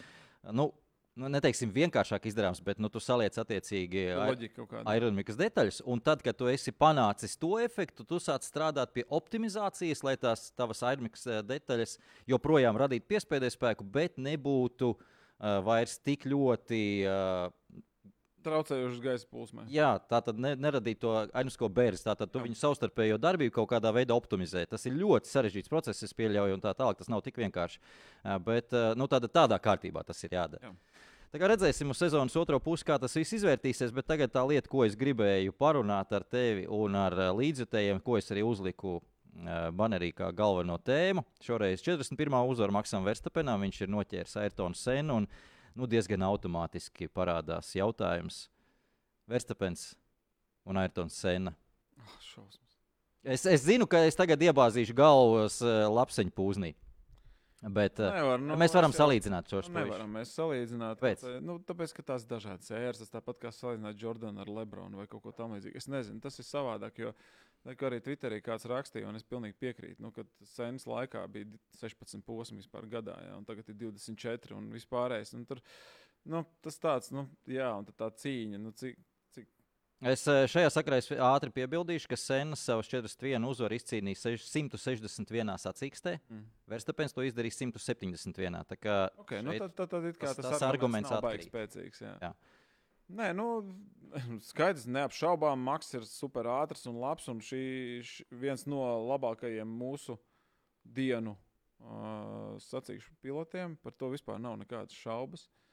[0.53, 0.69] nu,
[1.17, 5.81] nu, neteiksim, vienkāršāk izdarāms, bet nu, tu saliec attiecīgi aerodinamikas detaļas.
[5.89, 10.51] Un tad, kad tu esi panācis to efektu, tu sāc strādāt pie optimizācijas, lai tās
[10.57, 11.97] tavas aerodinamikas eh, detaļas
[12.29, 16.83] joprojām radītu piespēdē spēku, bet nebūtu uh, vairs tik ļoti.
[17.09, 17.83] Uh,
[18.47, 19.65] traucējušas gaisa plūsmai.
[19.73, 21.99] Jā, tā tad ne, neradīja to ainisko bērnu.
[22.05, 22.47] Tātad tu Jā.
[22.47, 24.63] viņu savstarpējo darbību kaut kādā veidā optimizē.
[24.71, 27.81] Tas ir ļoti sarežģīts process, es pieļauju, un tā tālāk tas nav tik vienkārši.
[28.47, 30.71] Bet nu, tādā, tādā kārtībā tas ir jādara.
[30.71, 30.96] Jā.
[31.33, 33.93] Tā kā redzēsim uz sezonas otro pusi, kā tas viss izvērtīsies.
[33.95, 38.17] Bet tagad tā lieta, ko es gribēju parunāt ar tevi un ar eh, līdzjutējiem, ko
[38.21, 41.25] es arī uzliku uh, banerī kā galveno tēmu.
[41.43, 42.39] Šoreiz 41.
[42.47, 43.67] uzvara Maksam Verstapenam.
[43.67, 45.29] Viņš ir noķēris Ayrtonu Senu un
[45.77, 48.47] nu, diezgan automātiski parādās jautājums.
[49.27, 49.91] Verstapens
[50.67, 51.53] un Ayrtons Sena.
[52.01, 52.49] Oh,
[53.27, 56.77] es, es zinu, ka es tagad iebāzīšu galvas uh, lapseņu pūznī.
[57.63, 61.01] Bet, eh, Nevar, nu, mēs varam salīdzināt šos nu, nevaram mēs salīdzināt.
[61.01, 61.25] Pēc.
[61.41, 65.25] Nu, tāpēc, ka tās dažādas ēras, tas tāpat kā salīdzināt Jordanu ar Lebronu vai kaut
[65.25, 65.81] ko tamlīdzīgu.
[65.81, 67.01] Es nezinu, tas ir savādāk.
[67.01, 67.15] Jo,
[67.75, 71.49] Kā arī Twitterī kāds rakstīja, un es pilnīgi piekrītu, nu, ka senas laikā bija
[71.81, 75.33] 16 posmi vispār gadā, ja, un tagad ir 24 un vispārējais.
[75.35, 75.63] Un tur,
[76.31, 79.01] nu, tas tāds, nu, jā, un tā cīņa, nu, cik,
[80.07, 86.17] Es eh, šajā sakarā es ātri piebildīšu, ka Sena savus 41 uzvaru izcīnīja 161 sacīkstē.
[86.31, 86.45] Mm.
[86.71, 88.61] Verstapens to izdarīja 171.
[88.71, 92.05] Tā kā okay, nu tad, tad, tad tas, tas, tas arguments ir spēcīgs.
[92.05, 92.15] Jā.
[92.23, 92.33] Jā.
[93.17, 93.49] Nē, nu,
[94.51, 97.27] skaidrs, neapšaubām, Maks ir super ātrs un labs.
[97.33, 97.63] Un šī
[97.99, 100.19] ir viens no labākajiem mūsu
[100.87, 103.79] dienu uh, sacīkšu pilotiem.
[103.83, 105.47] Par to vispār nav nekādas šaubas.
[105.47, 105.66] Uh,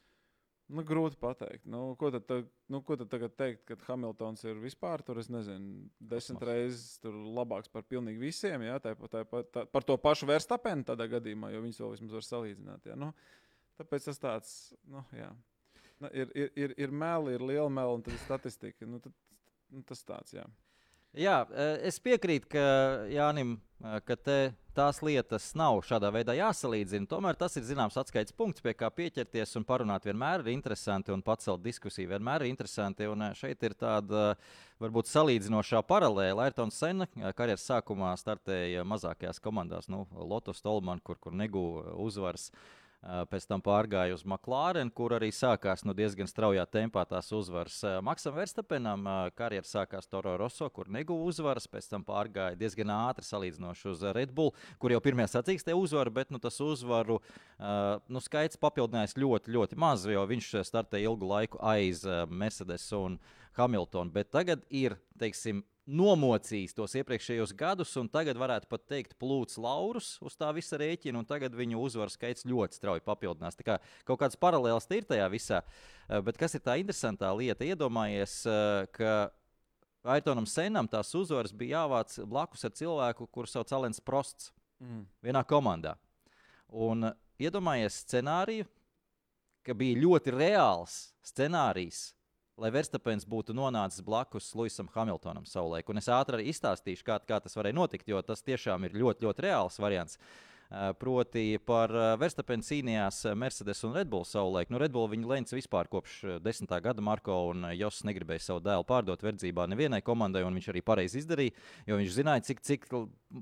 [0.71, 1.65] Nu, grūti pateikt.
[1.69, 5.27] Nu, ko, tad, tad, nu, ko tad tagad teikt, kad Hamiltons ir vispār tur, es
[5.31, 6.49] nezinu, desmit Kosmos.
[6.49, 8.63] reizes labāks par pilnīgi visiem?
[8.63, 12.27] Jā, tā, tā, tā, par to pašu Verstapenu tādā gadījumā, jo viņus vēl vismaz var
[12.29, 12.87] salīdzināt.
[12.89, 12.97] Jā.
[12.99, 13.11] Nu,
[13.81, 14.55] tāpēc tas tāds,
[14.87, 15.29] nu, jā.
[15.99, 18.87] Nu, ir, ir, ir, ir meli, ir liela meli un tad ir statistika.
[18.87, 19.13] Nu, tad,
[19.73, 20.47] nu, tas tāds, jā.
[21.13, 22.61] Jā, eh, es piekrītu ka
[23.13, 24.37] Jānim, eh, ka te,
[24.73, 27.05] tās lietas nav šādā veidā jāsalīdzina.
[27.05, 31.21] Tomēr tas ir zināms atskaites punkts, pie kā pieķerties un parunāt vienmēr ir interesanti un
[31.21, 33.05] pacelt diskusiju vienmēr ir interesanti.
[33.05, 34.35] Un eh, šeit ir tāda
[34.81, 36.47] varbūt salīdzinošā paralēla.
[36.47, 37.05] Ayrtons Sena
[37.37, 42.49] karjeras sākumā startēja mazākajās komandās, nu, Lotus Tolman, kur, kur negūda uzvaras.
[42.49, 47.81] Uh, Pēc tam pārgāja uz McLaren, kur arī sākās nu, diezgan straujā tempā tās uzvaras.
[47.99, 49.03] Maksam Verstapenam
[49.35, 54.31] karjeras sākās Toro Rosso, kur neguva uzvaras, pēc tam pārgāja diezgan ātri salīdzinoši uz Red
[54.31, 57.19] Bull, kur jau pirmajā sacīkstē uzvara, bet nu, tas uzvaru
[57.59, 63.19] nu, skaits papildinājās ļoti, ļoti maz, jo viņš startēja ilgu laiku aiz Mercedes un
[63.59, 64.15] Hamiltonu.
[64.15, 70.13] Bet tagad ir, teiksim, nomocījis tos iepriekšējos gadus, un tagad varētu pat teikt, plūcis laurus
[70.23, 73.57] uz tā visa rēķina, un tagad viņu uzvaru skaits ļoti strauji papildinās.
[73.59, 75.61] Tā kā kaut kāds paralēls ir tajā visā.
[76.07, 77.67] Eh, bet kas ir tā interesantā lieta?
[77.67, 79.31] Iedomājies, eh, ka
[80.03, 84.51] Ayrtonam Senam tās uzvaras bija jāvāc blakus ar cilvēku, kurš sauc Alens Prosts,
[84.83, 85.05] mm.
[85.23, 85.95] vienā komandā.
[86.71, 88.67] Un iedomājies scenāriju,
[89.63, 92.13] ka bija ļoti reāls scenārijs.
[92.61, 95.87] Lai Verstapens būtu nonācis blakus Luisam Hamiltonam savulaik.
[95.89, 99.25] Un es ātri arī izstāstīšu, kā, kā tas varēja notikt, jo tas tiešām ir ļoti,
[99.25, 100.19] ļoti reāls variants.
[100.19, 100.52] Uh,
[100.99, 104.71] proti par eh, Verstapenu cīnījās eh, Mercedes un Redbull savulaik.
[104.73, 109.25] Nu, Redbull viņa lēns vispār kopš desmitā gada Marko un Joss negribēja savu dēlu pārdot
[109.25, 111.55] verdzībā nevienai komandai, un viņš arī pareizi izdarīja,
[111.89, 112.87] jo viņš zināja, cik, cik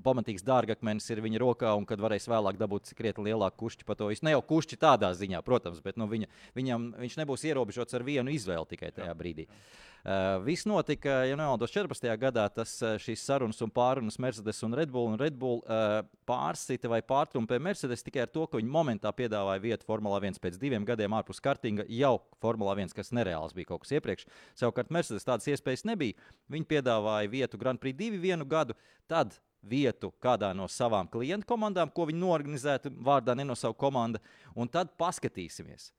[0.04, 4.10] pamatīgs dārgakmenis ir viņa rokā, un kad varēs vēlāk dabūt krietni lielāku kušķi par to.
[4.22, 8.32] Ne jau kušķi tādā ziņā, protams, bet nu, viņa, viņam, viņš nebūs ierobežots ar vienu
[8.34, 9.48] izvēli tikai tajā brīdī.
[9.48, 9.90] Jā.
[10.02, 12.08] Uh, viss notika, ja nemaldos, 14.
[12.18, 12.48] gadā.
[12.50, 15.12] Tas, uh, šīs sarunas un pārunas Mercedes un Redbull.
[15.12, 19.86] Un Redbull uh, pārsita vai pārtrumpēja Mercedes tikai ar to, ka viņi momentā piedāvāja vietu
[19.86, 23.94] Formulā 1 pēc diviem gadiem ārpus kartinga jau Formulā 1, kas nereāls bija kaut kas
[23.94, 24.26] iepriekš.
[24.58, 26.18] Savukārt Mercedes tādas iespējas nebija.
[26.50, 28.74] Viņi piedāvāja vietu Grand Prix 2 vienu gadu.
[29.06, 34.18] Tad vietu kādā no savām klientu komandām, ko viņi norganizētu, vārdā nenosaukt komanda,
[34.58, 35.92] un tad paskatīsimies.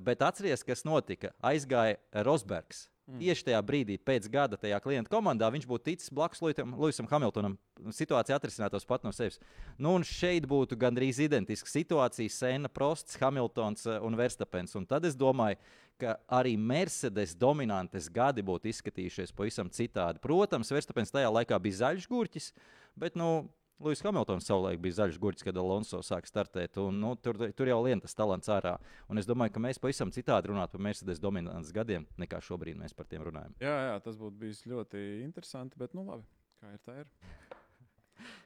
[0.00, 1.34] Bet atcerieties, kas notika.
[1.44, 3.22] Aizgāja Rosbergs, Mm.
[3.22, 7.54] Tieši tajā brīdī, pēc gada tajā klienta komandā, viņš būtu ticis blakus Luisam Hamiltonam.
[7.96, 9.38] Situācija atrisinātos pat no sevis.
[9.80, 12.28] Nu, un šeit būtu gandrīz identiska situācija.
[12.28, 14.76] Sena, Prosts, Hamiltons eh, un Verstapens.
[14.76, 15.56] Un tad es domāju,
[15.96, 20.20] ka arī Mercedes dominantes gadi būtu izskatījušies pavisam citādi.
[20.20, 22.52] Protams, Verstapens tajā laikā bija zaļš gurķis,
[22.92, 26.80] bet nu, Lūsis Hamiltons savulaik bija zaļš gurķis, kad Alonso sāk startēt.
[26.82, 28.74] Un, nu, tur, tur jau lien tas talants ārā.
[29.06, 32.96] Un es domāju, ka mēs pavisam citādi runātu par Mercedes dominantas gadiem, nekā šobrīd mēs
[32.98, 33.54] par tiem runājam.
[33.62, 35.78] Jā, jā tas būtu bijis ļoti interesanti.
[35.78, 36.26] Bet, nu, labi,
[36.58, 37.14] kā ir tā ir.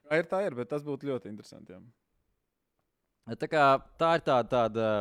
[0.05, 1.73] Kā ir tā ir, bet tas būtu ļoti interesanti.
[1.73, 3.35] Jā.
[3.41, 3.67] Tā, kā,
[3.97, 4.49] tā ir tāda.
[4.53, 4.93] tāda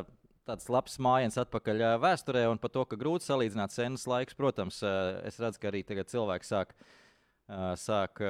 [0.48, 4.36] tāds labs mājiņas atpakaļ vēsturē, un par to, ka grūti salīdzināt senas laikus.
[4.36, 4.82] Protams,
[5.28, 6.74] es redzu, ka arī tagad cilvēki sāk,
[7.80, 8.24] sāk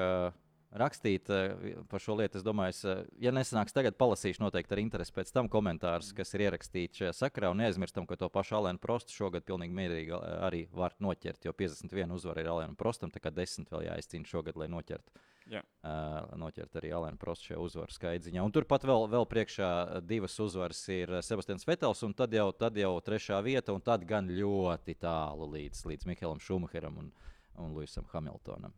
[0.77, 2.39] rakstīt eh, par šo lietu.
[2.39, 6.34] Es domāju, es, eh, ja nesanāks tagad, palasīšu noteikti ar interesi pēc tam komentārus, kas
[6.36, 7.51] ir ierakstīti šajā sakarā.
[7.51, 11.55] Un neaizmirstam, ka to pašu Alēnu Prostu šogad pilnīgi mierīgi eh, arī var noķert, jo
[11.57, 15.27] 51 uzvara ir Alēnu Prostam, tā kā 10 vēl jāizcīna šogad, lai noķertu.
[15.51, 15.60] Jā.
[15.84, 18.43] Uh, noķert arī Alēna Prosta šajā uzvaru skaidziņā.
[18.45, 19.71] Un turpat vēl, vēl priekšā
[20.05, 24.29] divas uzvaras ir Sebastians Vetels, un tad jau, tad jau trešā vieta, un tad gan
[24.31, 27.12] ļoti tālu līdz, līdz Mihailam Šumacheram un,
[27.57, 28.77] un Luisam Hamiltonam.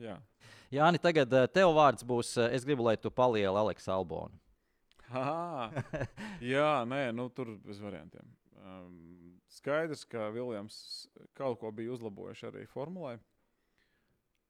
[0.00, 0.16] Jā.
[0.72, 2.36] Jāni, tagad eh, tev vārds būs.
[2.40, 4.38] Eh, es gribu, lai tu palieli Aleksu Albonu.
[6.52, 8.30] Jā, nē, nu, tur bez variantiem.
[8.62, 10.76] Um, skaidrs, ka Viljams
[11.36, 13.18] kaut ko bija uzlabojuši arī formulē.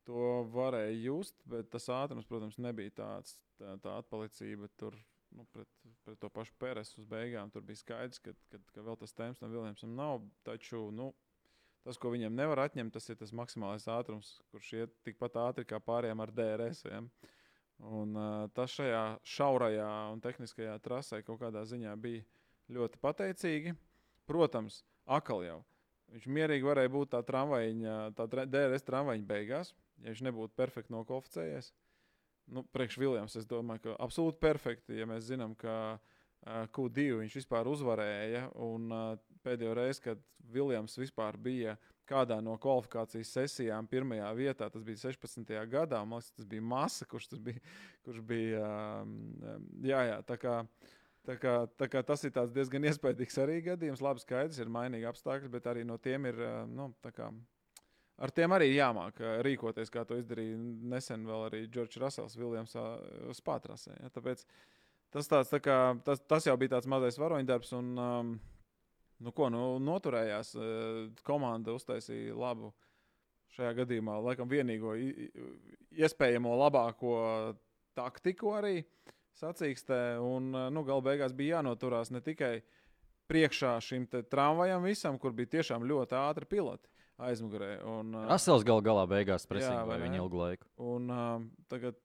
[0.06, 3.36] To varēja just, bet tas ātrums, protams, nebija tāds.
[3.58, 4.96] Tā, tā atpalicība tur
[5.34, 5.68] nu, pret,
[6.06, 7.50] pret to pašu Pēresu uz beigām.
[7.50, 10.22] Tur bija skaidrs, ka, ka, ka vēl tas temps tam Viljamsam nav.
[10.46, 11.12] Taču nu,
[11.82, 15.80] Tas, ko viņiem nevar atņemt, tas ir tas maksimālais ātrums, kurš iet tikpat ātri kā
[15.82, 16.84] pārējiem ar DRS.
[16.86, 17.00] Ja?
[17.82, 22.22] Un, uh, tas šajā šaurajā un tehniskajā trasē kaut kādā ziņā bija
[22.70, 23.74] ļoti pateicīgi.
[24.30, 25.58] Protams, akal jau.
[26.12, 31.72] Viņš mierīgi varēja būt tā tramvajiņa, tā DRS tramvajiņa beigās, ja viņš nebūtu perfekti nokopficējies.
[32.52, 37.38] Nu, priekš Viljams, es domāju, ka absolūti perfekti, ja mēs zinām, ka uh, Q2 viņš
[37.40, 38.48] vispār uzvarēja.
[38.60, 41.76] Un, uh, pēdējo reizi, kad Viljams vispār bija
[42.08, 45.52] kādā no kvalifikācijas sesijām, pirmajā vietā, tas bija 16.
[45.70, 46.02] gadā.
[46.04, 47.62] Man liekas, tas bija Masa, kurš, bija,
[48.06, 48.64] kurš bija.
[49.02, 49.14] Um,
[49.54, 50.58] um, jā, jā, tā kā,
[51.28, 54.04] tā kā, tā kā tas ir diezgan iespaidīgs arī gadījums.
[54.04, 56.40] Labi, skaidrs, ir mainīgi apstākļi, bet arī no tiem ir.
[56.42, 56.92] Uh, nu,
[58.22, 60.54] Ar tiem arī jāmāk uh, rīkoties, kā to izdarīja
[60.92, 62.76] nesen vēl arī Džordžs Rasels, Viljams
[63.34, 63.96] Spātrasē.
[63.96, 64.10] Ja?
[64.14, 64.44] Tāpēc
[65.10, 67.72] tas, tāds, tā kā, tas, tas jau bija tāds mazais varoņdarbs.
[67.80, 68.34] Un, um,
[69.22, 70.54] Nu, ko, nu, noturējās.
[70.58, 72.72] Eh, komanda uztaisīja labu
[73.52, 74.94] šajā gadījumā, laikam, vienīgo
[75.92, 77.16] iespējamo labāko
[77.96, 78.80] taktiku arī
[79.38, 80.00] sacīkstē.
[80.24, 82.62] Un, eh, nu, Galu beigās bija jānoturās ne tikai
[83.30, 86.88] priekšā šim tramvajam visam, kur bija tiešām ļoti ātri piloti
[87.22, 87.74] aizmugurē.
[87.78, 90.66] Eh, Rasels gal galā beigās presīja viņu ilgu laiku.
[90.76, 91.12] Un,
[91.68, 92.00] tagad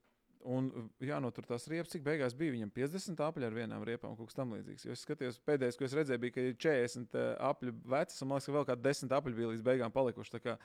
[0.48, 0.68] Un
[1.04, 4.86] jānotur tās riepas, cik beigās bija viņam 50 apli ar vienām riepām, kaut kas tamlīdzīgs.
[4.88, 7.18] Jo es skatījos, pēdējais, ko es redzēju, bija, ka ir 40
[7.50, 10.34] apli vecs, un man liekas, ka vēl kādi 10 apli bija līdz beigām palikuši.
[10.38, 10.56] Tā kā,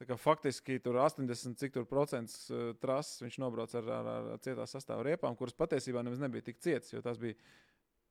[0.00, 2.44] tā kā faktiski tur 80 cik tur procents
[2.82, 6.92] trases viņš nobrauc ar, ar, ar cietā sastāvā riepām, kuras patiesībā nemaz nebija tik cietas,
[6.92, 7.38] jo tās bija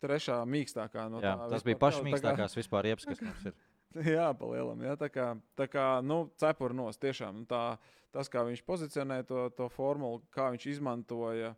[0.02, 1.52] trešā mīkstākā no jā, tā.
[1.54, 2.64] Tas bija pašas mīkstākās kā...
[2.64, 3.60] vispār riepas, kas mums ir.
[4.16, 4.84] jā, palielam.
[4.86, 7.42] Jā, tā kā, tā kā nu, cepuri nos tiešām.
[7.42, 7.64] Nu, tā,
[8.16, 11.56] tas, kā viņš pozicionē to, to formulu, kā viņš izmantoja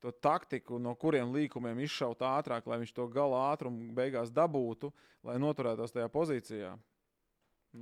[0.00, 4.88] to taktiku, no kuriem līkumiem izšaut ātrāk, lai viņš to gala ātrumu beigās dabūtu,
[5.28, 6.72] lai noturētos tajā pozīcijā.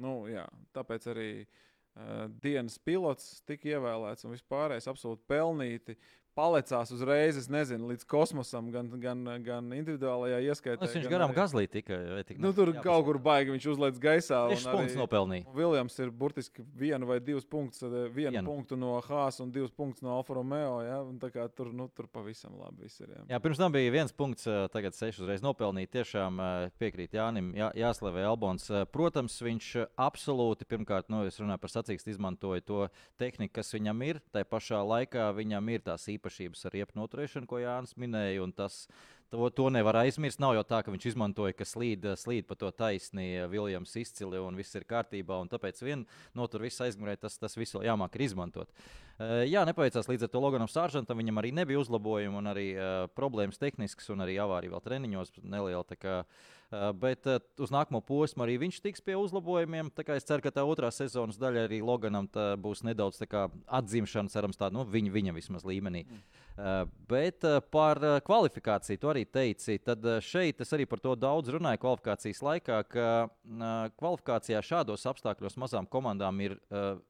[0.02, 5.96] Nu, jā, tāpēc arī uh, dienas pilots tika ievēlēts un vispārējais absolūti pelnīti.
[6.38, 10.86] Palecās uzreiz, es nezinu, līdz kosmosam, gan, gan, gan individuālajā ieskaitā.
[10.86, 11.96] Viņš gan garām arī- gazlī tika.
[12.14, 12.54] vai tik Nu, ne?
[12.54, 14.44] tur Jā, kaut kur baigi viņš uzliek gaisā.
[14.46, 15.46] un Tieši punkts nopelnīja.
[15.54, 18.46] Viljams ir burtiski vienu vai divus punktus, eh, vienu Vienu.
[18.46, 20.80] punktu no Hāzes un divus punktus no Alfa Romeo.
[20.86, 21.02] Ja?
[21.18, 23.08] Tā kā Tur, nu, tur pavisam labi viss ir.
[23.08, 23.26] Jā.
[23.34, 25.88] Jā, pirms tam bija viens punkts, ā, tagad seši uzreiz nopelnīt.
[25.90, 28.68] Tiešām ā, piekrīt Jānim, jā, jāslavē Albons.
[28.92, 34.20] Protams, viņš absolūti, pirmkārt, nu, es runāju par sacīkstu, izmantoja to tehniku, kas viņam ir.
[34.32, 36.27] Tā pašā laikā viņam ir tās īpašības
[36.68, 38.42] ar riepu noturēšanu, ko Jānis minēja.
[38.44, 38.86] un Tas,
[39.30, 40.40] to, to nevar aizmirst.
[40.42, 44.58] Nav jau tā, ka viņš izmantoja, ka slīd, slīd pa to taisni Viljams izcili un
[44.58, 45.40] viss ir kārtībā.
[45.52, 48.72] Tāpēc vien no tur viss aizmugurē, tas, tas viss vēl jāmāk ir izmantot.
[49.18, 51.18] Uh, jā, nepaveicās līdz ar to Loganam Sāržantam.
[51.18, 55.82] Viņam arī nebija uzlabojumi un arī uh, problēmas tehniskas, un arī avārija vēl treniņos neliela.
[55.98, 59.90] Kā, uh, bet uh, uz nākamo posmu arī viņš tiks pie uzlabojumiem.
[60.14, 64.78] Es ceru, ka tā otrā sezonas daļa arī Loganam tā būs nedaudz atzimšana, cerams, tāda
[64.78, 66.04] nu, viņa, viņa vismaz līmenī.
[66.06, 66.22] Mm.
[66.58, 69.78] Uh, bet uh, par uh, kvalifikāciju tu arī teici.
[69.82, 75.06] Tad uh, šeit es arī par to daudz runāju kvalifikācijas laikā, ka uh, kvalifikācijā šādos
[75.10, 77.00] apstākļos mazām komandām ir uh,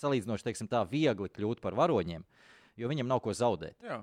[0.00, 2.24] salīdzinoši tā, viegli kļūt par varoņiem,
[2.76, 3.78] jo viņiem nav ko zaudēt.
[3.84, 4.02] Jā.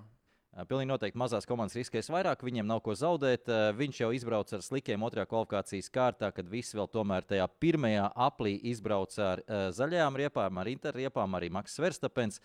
[0.53, 3.47] Pilnīgi noteikti mazās komandas riskēs vairāk, viņiem nav ko zaudēt.
[3.73, 8.53] Viņš jau izbrauca ar slikiem otrajā kvalifikācijas kārtā, kad visi vēl tomēr tajā pirmajā aplī
[8.69, 9.41] izbrauca ar
[9.73, 12.37] zaļajām riepām, ar interriepām, arī Maks Verstapens.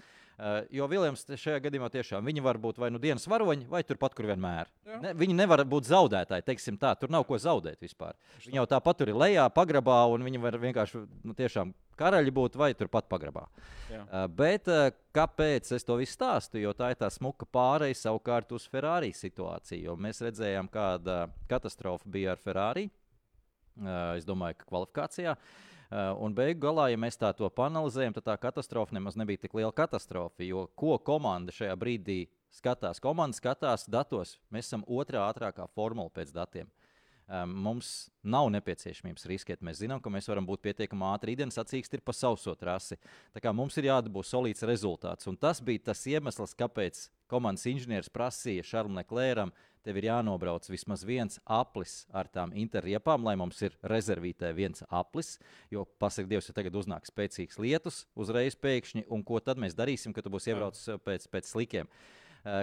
[0.73, 4.29] Jo Viljams šajā gadījumā tiešām viņi var būt vai nu dienas varoņi, vai turpat, kur
[4.31, 4.71] vienmēr.
[4.87, 5.01] Jā.
[5.03, 8.15] Ne, viņi nevar būt zaudētāji, teiksim tā, tur nav ko zaudēt vispār.
[8.47, 12.57] Viņi jau tāpat tur ir lejā, pagrabā, un viņi var vienkārši nu, tiešām karaļi būt
[12.59, 13.45] vai turpat pagrabā.
[13.91, 14.03] Jā.
[14.05, 16.61] Uh, bet uh, kāpēc es to visu stāstu?
[16.63, 19.91] Jo tā ir tā smuka pāreja savukārt uz Ferrari situāciju.
[19.91, 22.89] Jo mēs redzējām, kāda katastrofa bija ar Ferrari.
[23.79, 25.37] Uh, es domāju, ka kvalifikācijā.
[25.89, 29.55] Uh, un beigu galā, ja mēs tā to panelizējam, tad tā katastrofa nemaz nebija tik
[29.57, 30.45] liela katastrofa.
[30.45, 32.19] Jo ko komanda šajā brīdī
[32.53, 33.01] skatās?
[33.01, 34.37] Komanda skatās datos.
[34.53, 36.69] Mēs esam otrā ātrākā formula pēc datiem.
[37.29, 39.61] Um, mums nav nepieciešamības riskēt.
[39.61, 41.35] Mēs zinām, ka mēs varam būt pietiekami ātri.
[41.35, 42.97] Rītdienas sacīksts ir pa sauso trasi.
[43.37, 45.29] Tā kā mums ir jādabū solīts rezultāts.
[45.29, 49.53] Un tas bija tas iemesls, kāpēc komandas inženieris prasīja Šarlam Leklēram,
[49.85, 55.35] tev ir jānobrauc vismaz viens aplis ar tām interriepām, lai mums ir rezervītē viens aplis.
[55.69, 60.17] Jo, pasak Dievs, ja tagad uznāk spēcīgs lietus uzreiz pēkšņi, un ko tad mēs darīsim,
[60.17, 61.93] kad tu būsi iebraucis pēc, pēc slikiem?
[61.93, 62.18] Uh,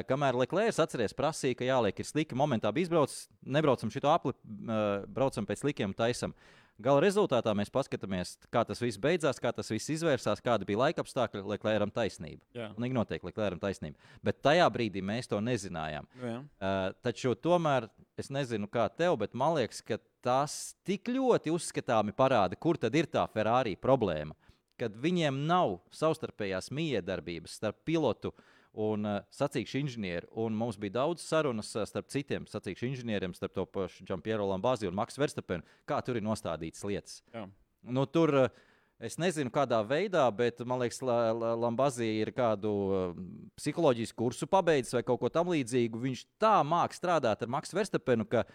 [0.09, 5.07] kamēr Leclerc atceries, prasīja, ka jāliek ir sliki, momentā bija izbraucis, nebraucam šo apli, uh,
[5.11, 6.35] braucam pēc slikiem, taisam.
[6.75, 11.05] Gala rezultātā mēs paskatāmies, kā tas viss beidzās, kā tas viss izvērsās, kāda bija laika
[11.05, 12.43] apstākļi, Leclercam taisnība.
[12.75, 13.95] Un noteikti Leclercam taisnība.
[14.25, 16.09] Bet tajā brīdī mēs to nezinājām.
[16.19, 16.41] Nu, jā.
[16.59, 17.87] Uh, taču tomēr
[18.19, 22.95] es nezinu, kā tev, bet man liekas, ka tas tik ļoti uzskatāmi parāda, kur tad
[22.99, 24.35] ir tā Ferrari problēma.
[24.75, 28.33] Kad viņiem nav savstarpējās miedarbības starp pilotu
[28.81, 33.55] un uh, sacīkšu inženieri, un mums bija daudz sarunas uh, starp citiem sacīkšu inženieriem, starp
[33.55, 37.21] to pašu Džampiero Lambāzi un Maksu Verstapenu, kā tur ir nostādītas lietas.
[37.33, 37.45] Jā.
[37.85, 38.63] Nu, tur uh,
[38.99, 43.17] es nezinu, kādā veidā, bet man liekas, La- La- Lambazija ir kādu uh,
[43.59, 45.99] psiholoģisku kursu pabeidzis vai kaut ko tamlīdzīgu.
[46.05, 48.45] Viņš tā mākslinieks strādāt ar Maksu Verstapenu, ka,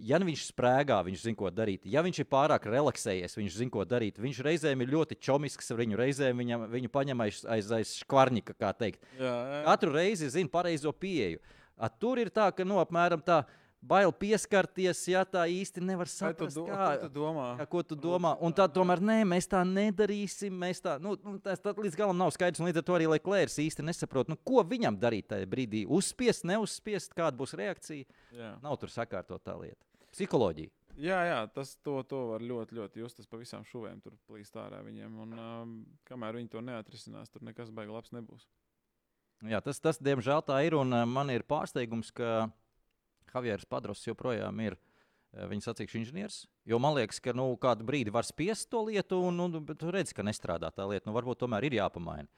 [0.00, 1.84] ja nu viņš sprēgā, viņš zina, ko darīt.
[1.84, 4.18] Ja viņš ir pārāk relaksējies, viņš zina, ko darīt.
[4.22, 8.56] Viņš reizēm ir ļoti čomisks ar viņu, reizēm viņam, viņu paņem aiz, aiz, aiz škvarņika,
[8.56, 9.04] kā teikt.
[9.20, 9.62] Jā, jā.
[9.68, 11.40] Katru reizi zina pareizo pieeju.
[11.80, 13.42] A, tur ir tā, ka nu, apmēram tā.
[13.80, 17.46] Bail pieskarties, ja tā īsti nevar saprast, do, kā, ko tu domā?
[17.56, 18.34] Jā, ko tu domā?
[18.44, 20.52] Un tā tomēr nē, mēs tā nedarīsim.
[20.52, 22.60] Mēs tā, nu, nu, tas līdz galam nav skaidrs.
[22.66, 25.86] Līdz ar to arī Leclerc īsti nesaprot, nu, ko viņam darīt tajā brīdī.
[25.88, 28.20] Uzspiest, neuzspiest, kāda būs reakcija.
[28.36, 28.52] Jā.
[28.60, 29.80] Nav tur sakārtot tā lieta.
[30.12, 30.74] Psiholoģija.
[31.00, 33.16] Jā, jā, tas to, to var ļoti, ļoti just.
[33.16, 35.20] Tas pa visām šuvēm tur plīst ārā viņiem.
[35.24, 35.76] Un, um,
[36.08, 38.44] kamēr viņi to neatrisinās, tur nekas baigi labs nebūs.
[39.48, 40.76] Jā, tas, tas, diemžēl, tā ir.
[40.76, 42.50] Un uh, man ir pārsteigums, ka
[43.34, 46.44] Javieris Padros joprojām ir uh, viņa sacīkšu inženieris.
[46.68, 49.90] Jo man liekas, ka nu, kādu brīdi var spiest to lietu, un nu, bet tu
[49.94, 51.08] redzi, ka nestrādā tā lieta.
[51.08, 52.28] Nu, varbūt tomēr ir jāpamaina.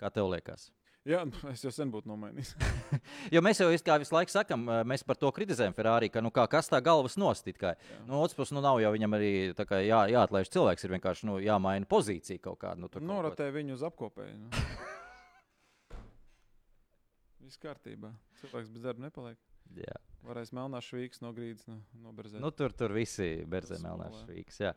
[0.00, 0.70] Kā tev liekas?
[1.08, 2.52] Jā, nu, es jau sen būtu nomainījis.
[3.34, 6.44] Jo mēs jau kā visu laiku sakām, mēs par to kritizējam Ferrari, ka nu, kā,
[6.50, 7.56] kas tā galvas nostīt.
[7.60, 7.74] Kā,
[8.08, 11.38] no otras puses, nu, nav jau viņam arī kā jā, jāatlaiž cilvēks, ir vienkārši nu,
[11.44, 12.80] jāmaina pozīcija kaut kāda.
[12.82, 14.36] Nu, tur kaut Norotē viņu uz apkopēju.
[14.44, 14.48] Nu.
[17.46, 18.12] Viss kārtībā.
[18.42, 19.40] Cilvēks bez darba nepaliek.
[19.78, 19.98] Jā.
[20.26, 22.42] Varēs melnā švīks no grīdas no, noberzēt.
[22.42, 24.10] Nu, tur, tur visi berzē smolē.
[24.20, 24.60] švīks.
[24.60, 24.74] jā.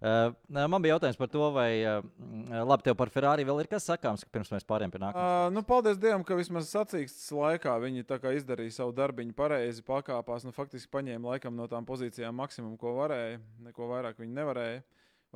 [0.00, 0.32] Uh,
[0.64, 1.98] man bija jautājums par to, vai uh,
[2.64, 5.24] labi tev par Ferrari vēl ir kas sakāms, pirms mēs pārējām pie nākamā.
[5.44, 8.06] Uh, nu, paldies Dievam, ka vismaz sacīkstas laikā viņi
[8.40, 10.48] izdarīja savu darbu pareizi, pakāpās.
[10.48, 13.42] Nu, faktiski paņēma laikam no tām pozīcijām maksimumu, ko varēja.
[13.68, 14.80] Neko vairāk viņi nevarēja.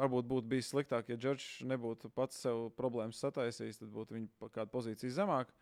[0.00, 4.66] Varbūt būtu bijis sliktāk, ja Džordžs nebūtu pats sev problēmas sataisījis, tad būtu viņa kāda
[4.72, 5.52] pozīcija zemāk.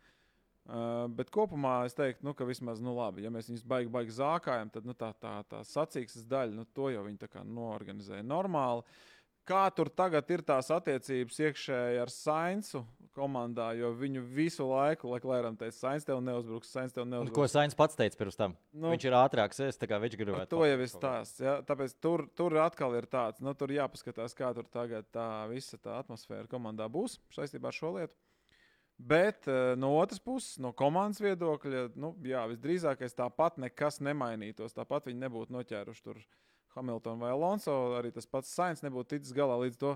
[0.63, 4.13] Uh, bet kopumā es teiktu, nu, ka vismaz, nu, labi, ja mēs viņus baigi, baigi
[4.15, 8.23] zākājam, tad nu, tā, tā, tā sacīkstas daļa, nu, to jau viņi tā kā noorganizēja
[8.23, 8.85] normāli.
[9.43, 15.19] Kā tur tagad ir tās attiecības iekšēji ar Sainzu komandā, jo viņu visu laiku, lai
[15.19, 17.35] Klēram teica, Sainz tev neuzbruks, Sainz tev Un neuzbruks.
[17.35, 18.55] Ko Sainz pats teica pirms tam?
[18.71, 20.51] Nu, viņš ir ātrāks, es tā kā viņš Par gribētu.
[20.55, 20.87] to jau ko.
[20.95, 21.43] stāsts.
[21.43, 21.57] Ja?
[21.67, 25.99] Tāpēc tur, tur atkal ir tāds, nu, tur jāpaskatās, kā tur tagad tā visa tā
[25.99, 28.15] atmosfēra komandā būs saistībā ar šo lietu.
[28.97, 34.75] Bet eh, no otras puses, no komandas viedokļa, nu, jā, visdrīzākais tāpat nekas nemainītos.
[34.77, 36.19] Tāpat viņi nebūtu noķēruši tur
[36.75, 37.73] Hamiltonu vai Alonso.
[37.97, 39.95] Arī tas pats Sainz nebūtu ticis galā līdz to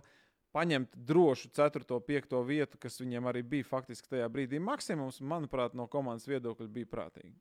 [0.55, 1.85] paņemt drošu 4.
[1.93, 2.39] un 5.
[2.47, 5.21] vietu, kas viņiem arī bija faktiski tajā brīdī maksimums.
[5.21, 7.35] Manuprāt, no komandas viedokļa bija prātīgi.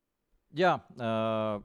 [0.57, 0.77] Jā,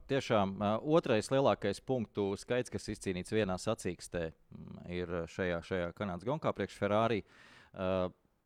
[0.09, 0.55] tiešām
[0.89, 6.79] otrais lielākais punktu skaits, kas izcīnīts vienā sacīkstē, mm, ir šajā, šajā Kanādas gonkā priekš
[6.79, 7.21] Ferrari.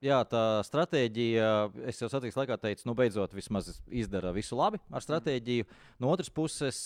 [0.05, 1.45] Jā, tā stratēģija,
[1.89, 5.65] es jau sacīku, laikā teicu, nu, beidzot, vismaz izdara visu labi ar stratēģiju.
[6.03, 6.83] No otras puses,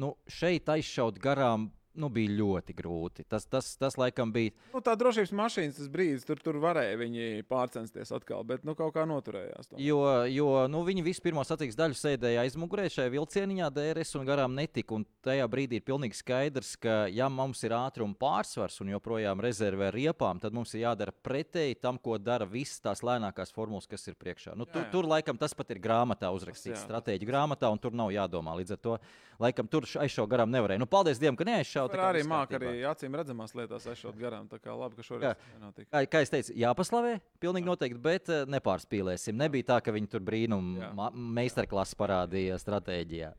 [0.00, 1.68] nu, šeit aizšaut garām
[2.00, 3.24] nu, bija ļoti grūti.
[3.28, 4.52] Tas, tas, tas laikam bija.
[4.74, 8.94] Nu, tā drošības mašīnas tas brīdis, tur, tur varēja viņi pārcensties atkal, bet nu, kaut
[8.96, 9.70] kā noturējās.
[9.70, 9.82] tomēr.
[9.84, 14.56] Jo, jo nu, viņi visu pirmo sacīkstu daļu sēdēja aizmugurē šajā vilcieniņā, DRS un garām
[14.58, 14.96] netika.
[14.96, 19.90] Un tajā brīdī ir pilnīgi skaidrs, ka, ja mums ir ātruma pārsvars un joprojām rezervē
[19.94, 24.16] riepām, tad mums ir jādara pretēji tam, ko dara visas tās lēnākās formulas, kas ir
[24.18, 24.54] priekšā.
[24.56, 24.92] Nu, tur, Jā, jā.
[24.94, 28.56] tur laikam tas pat ir grāmatā uzrakstīts, stratēģija grāmatā, un tur nav jādomā.
[28.60, 28.96] Līdz ar to
[29.42, 30.80] laikam tur aizšaut garām nevarēja.
[30.82, 31.94] Nu, paldies Dievam, ka neaizšaut.
[31.96, 34.48] kā Arī māca arī acīm redzamās lietās aizšaut garām.
[34.50, 35.08] Tā kā labi, ka Jā.
[35.10, 35.90] šoreiz nenotika.
[35.92, 39.36] Kā, kā es teicu, jāpaslavē, pilnīgi noteikti, bet eh, nepārspīlēsim.
[39.36, 41.12] Nebija tā, ka viņi tur brīnumu Jā.
[41.12, 43.32] meistarklases parādīja stratēģijā.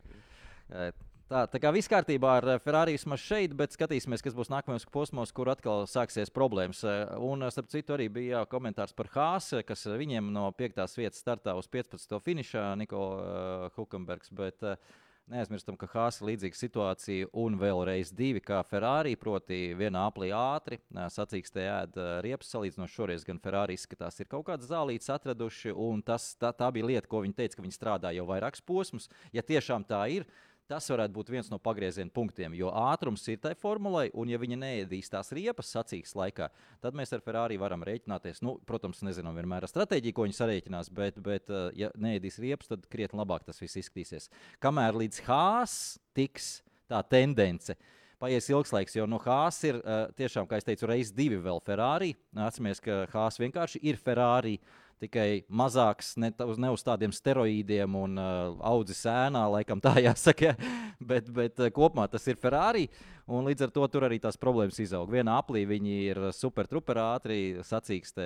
[0.71, 0.89] Eh,
[1.27, 4.85] Tā, tā kā viss kārtībā ar eh, Ferrari vismaz šeit, bet skatīsimies, kas būs nākamajos
[4.87, 6.85] posmos, kur atkal sāksies problēmas.
[7.19, 10.79] Un, starp citu, arī bija jā, komentārs par Hāzi, kas viņiem no 5.
[10.95, 12.15] vietas startā uz 15.
[12.23, 14.31] finišā, Niko uh, Hukenbergs.
[14.39, 14.79] Bet, uh,
[15.27, 20.77] Neaizmirstam, ka Hāzs ir līdzīga situācija un vēlreiz divi, kā Ferrari, proti, vienā aplī ātri
[20.87, 25.75] sacīkstē ēd riepas, salīdzinot šoreiz gan Ferrari izskatās, ir kaut kādas zālītes atraduši,
[26.07, 29.09] tas, tā, tā bija lieta, ko viņi teica, ka viņi strādā jau vairākus posmus.
[29.35, 30.23] Ja tiešām tā ir,
[30.67, 34.57] Tas varētu būt viens no pagrieziena punktiem, jo ātrums ir tai formulai, un ja viņa
[34.59, 36.49] neēdīs tās riepas sacīks laikā,
[36.83, 38.41] tad mēs ar Ferrari varam rēķināties.
[38.43, 42.83] Nu, protams, nezinām vienmēr stratēģiju, ko viņi sarēķinās, bet, bet uh, ja neēdīs riepas, tad
[42.91, 44.27] krietni labāk tas viss izskatīsies.
[44.63, 45.77] Kamēr līdz Hāzs
[46.17, 46.57] tiks
[46.91, 47.77] tā tendence.
[48.19, 51.63] Paies ilgs laiks, jo no Hāzes ir uh, tiešām, kā jau teicu, reizes divi vēl
[51.63, 52.11] Ferrari.
[52.35, 54.57] Atcerieties, ka Hāzes vienkārši ir Ferrari.
[54.97, 60.55] Tikai mazāks, ne, uz- ne uz tādiem steroīdiem un uh, audzis ēnā, laikam tā jāsaka.
[60.97, 62.87] Bet, bet uh, kopumā tas ir Ferrari.
[63.29, 65.09] Un līdz ar to tur arī tās problēmas izaug.
[65.13, 68.25] Vienā aplī viņi ir super, super ātri, sacīkstē,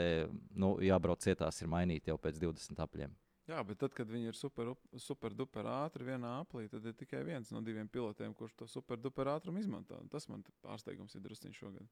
[0.61, 3.11] nu, jābrauc cietās, ir mainīti jau pēc 20 apļiem.
[3.49, 6.93] Jā, bet tad, kad viņi ir super, up- super duper ātri vienā aplī, tad ir
[6.95, 9.97] tikai viens no diviem pilotiem, kurš to super duper ātrumu izmanto.
[10.13, 11.89] Tas man pārsteigums ir drusciņš šogad.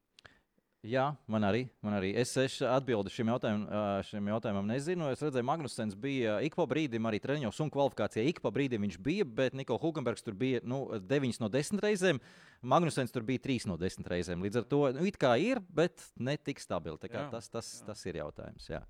[0.88, 1.66] Jā, man arī.
[1.84, 2.14] Man arī.
[2.16, 3.66] Es, es atbildu šim jautājumam,
[4.08, 5.10] šim jautājumam nezinu.
[5.12, 8.24] Es redzēju, Magnusens bija ik pa brīdim arī treniņos un kvalifikācijā.
[8.32, 12.22] Ik pa brīdim viņš bija, bet Nikola Hugenbergs tur bija nu, 9 no 10 reizēm.
[12.64, 14.46] Magnusens tur bija 3 no 10 reizēm.
[14.48, 16.96] Līdz ar to nu, it kā ir, bet ne tik stabili.
[17.12, 18.72] Tas, tas, tas ir jautājums.
[18.72, 18.86] Jā.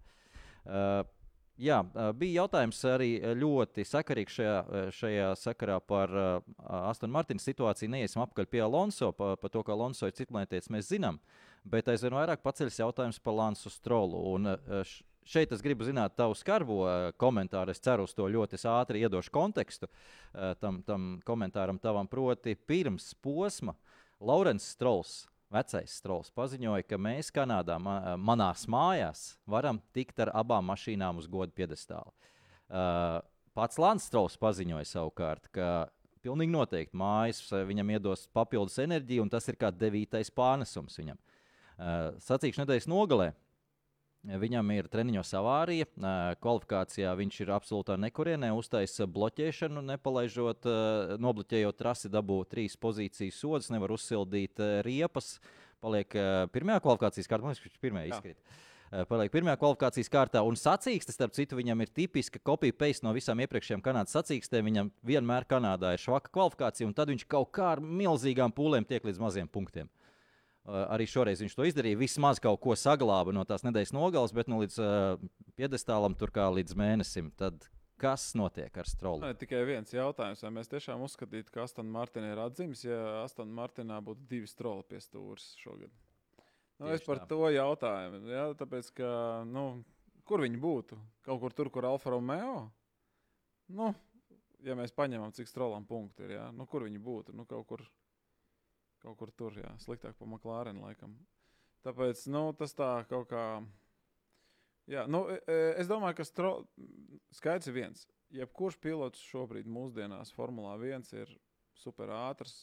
[0.69, 1.01] Uh,
[1.59, 1.81] Jā,
[2.15, 4.59] bija jautājums arī ļoti sakarīgs šajā,
[4.95, 6.13] šajā sakarā par
[6.87, 7.91] Astonu Martinu situāciju.
[7.91, 11.19] Neiesim apakaļ pie Alonso, par pa to, ka Alonso ir ciklēties, mēs zinām.
[11.67, 14.21] Bet aizvien vairāk paceļas jautājums par Lansu Strolu.
[14.31, 14.53] Un,
[15.27, 16.79] šeit es gribu zināt tavu skarbo
[17.19, 17.75] komentāru.
[17.75, 19.91] Es ceru uz to ļoti ātri iedošu kontekstu
[20.63, 22.07] tam, tam komentāram tavam.
[22.07, 23.75] Proti, pirms posma
[24.23, 30.67] Laurents Strols Vecais Strols paziņoja, ka mēs Kanādā, ma manās mājās, varam tikt ar abām
[30.69, 32.13] mašīnām uz godu piedestālu.
[32.69, 33.17] Uh,
[33.57, 35.89] pats Lans Strols paziņoja savukārt, ka
[36.21, 41.17] pilnīgi noteikti mājas uh, viņam iedos papildus enerģiju, un tas ir kā devītais pārnesums viņam.
[41.79, 43.31] Uh, sacīkšu nedēļas nogalē.
[44.19, 45.85] Viņam ir treniņos avārija,
[46.43, 50.67] kvalifikācijā viņš ir absolūtā nekurienē, uztaisīja bloķēšanu, nepalaižot,
[51.23, 55.37] nobloķējot trasi, dabū trīs pozīcijas sodas, nevar uzsildīt riepas.
[55.79, 56.11] Paliek
[56.51, 58.17] pirmajā kvalifikācijas kārtā, man liekas, viņš pirmajā Jā.
[58.17, 58.43] izkrīt.
[58.43, 58.59] Ā,
[59.07, 63.83] Paliek pirmajā kvalifikācijas kārtā, un sacīkste, starp citu, viņam ir tipiska kopija-paste no visām iepriekšējām
[63.85, 64.65] Kanādas sacīkstēm.
[64.65, 69.05] Viņam vienmēr Kanādā ir švaka kvalifikācija, un tad viņš kaut kā ar milzīgām pūlēm tiek
[69.05, 69.91] līdz maziem punktiem.
[70.69, 71.97] Uh, arī šoreiz viņš to izdarīja.
[71.97, 76.45] Vismaz kaut ko saglāba no tās nedēļas nogales, bet nu, līdz uh, piedestālam tur kā
[76.53, 77.31] līdz mēnesim.
[77.39, 77.65] Tad
[77.99, 79.23] kas notiek ar strolu?
[79.23, 82.99] Man ir tikai viens jautājums, vai mēs tiešām uzskatītu, ka Aston Martina ir atzīmes, ja
[83.23, 85.89] Aston Martinā būtu divi stroli pie stūres šogad.
[86.79, 87.27] Nu, es Tieši par tā.
[87.33, 88.21] to jautājumu.
[88.31, 89.09] Jā, tāpēc, ka,
[89.49, 89.65] nu,
[90.29, 90.99] kur viņi būtu?
[91.25, 92.69] Kaut kur tur, kur Alfa Romeo?
[93.73, 93.91] Nu,
[94.65, 97.83] ja mēs paņemam, cik strolam punkti ir, jā, nu, kur viņi būtu, nu, kaut kur,
[99.03, 101.15] kaut kur tur, jā, sliktāk pa McLaren laikam.
[101.85, 103.43] Tāpēc, nu, tas tā kaut kā,
[104.91, 106.53] jā, nu, e- e, es domāju, ka stro...
[107.35, 108.07] skaidrs ir viens.
[108.35, 111.31] Jebkurš pilots šobrīd mūsdienās Formulā 1 ir
[111.79, 112.55] super ātrs,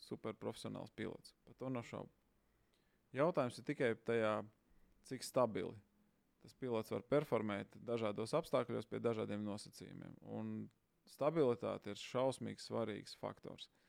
[0.00, 1.34] super profesionāls pilots.
[1.44, 2.10] Par to nav šaubu.
[3.16, 4.40] Jautājums ir tikai tajā,
[5.06, 5.76] cik stabili
[6.46, 10.12] tas pilots var performēt dažādos apstākļos pie dažādiem nosacījumiem.
[10.30, 10.68] Un
[11.10, 13.66] stabilitāte ir šausmīgi svarīgs faktors.
[13.66, 13.85] Uh,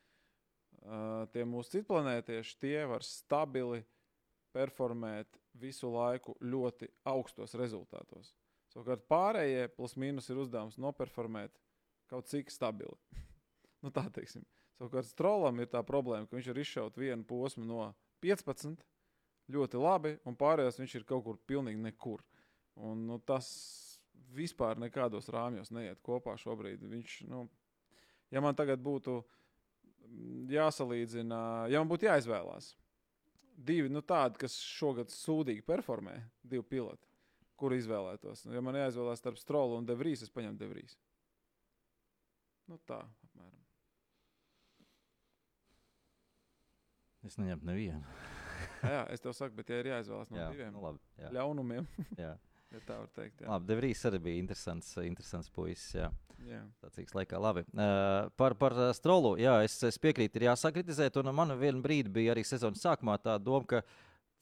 [1.34, 3.82] tie mūsu citplanētieši tie var stabili
[4.54, 8.32] performēt visu laiku ļoti augstos rezultātos.
[8.72, 11.54] Savukārt pārējie plus mīnus ir uzdevums noperformēt
[12.10, 12.96] kaut cik stabili.
[13.82, 14.44] nu, tā teiksim.
[14.78, 17.88] Savukārt Strolam ir tā problēma, ka viņš var izšaut vienu posmu no
[18.24, 18.84] 15
[19.52, 22.22] ļoti labi, un pārējās viņš ir kaut kur pilnīgi nekur.
[22.78, 23.48] Un, nu, tas
[24.34, 26.84] vispār nekādos rāmjos neiet kopā šobrīd.
[26.86, 27.46] Viņš, nu,
[28.30, 29.38] ja man tagad būtu mm,
[30.52, 31.40] jāsalīdzina,
[31.72, 32.72] ja man būtu jāizvēlās
[33.58, 36.14] divi nu, tādi, kas šogad sūdīgi performē,
[36.46, 37.08] divi piloti,
[37.58, 38.46] kur izvēlētos.
[38.46, 40.94] Nu, ja man jāizvēlās starp Strolu un Devrīs, es paņemtu Devrīs.
[42.68, 43.56] Nu, tā, apmēram.
[47.26, 48.18] Es neņemtu nevienu.
[48.78, 51.02] Jā, es tev saku, bet ja ir jāizvēlās no jā, diviem nu, labi.
[51.18, 51.88] Jā, ļaunumiem,
[52.20, 52.36] jā.
[52.74, 53.42] ja tā var teikt.
[53.42, 53.50] Jā.
[53.50, 55.94] Labi, Devrīs arī bija interesants, interesants puisis.
[55.98, 56.10] Jā.
[56.46, 56.60] Jā.
[56.84, 57.64] Tāds laikā, labi.
[57.74, 61.18] Uh, par, par strolu, jā, es, es piekrītu, ir jāsakritizēt.
[61.20, 63.82] Un man vienā brīdī bija arī sezonas sākumā tā doma, ka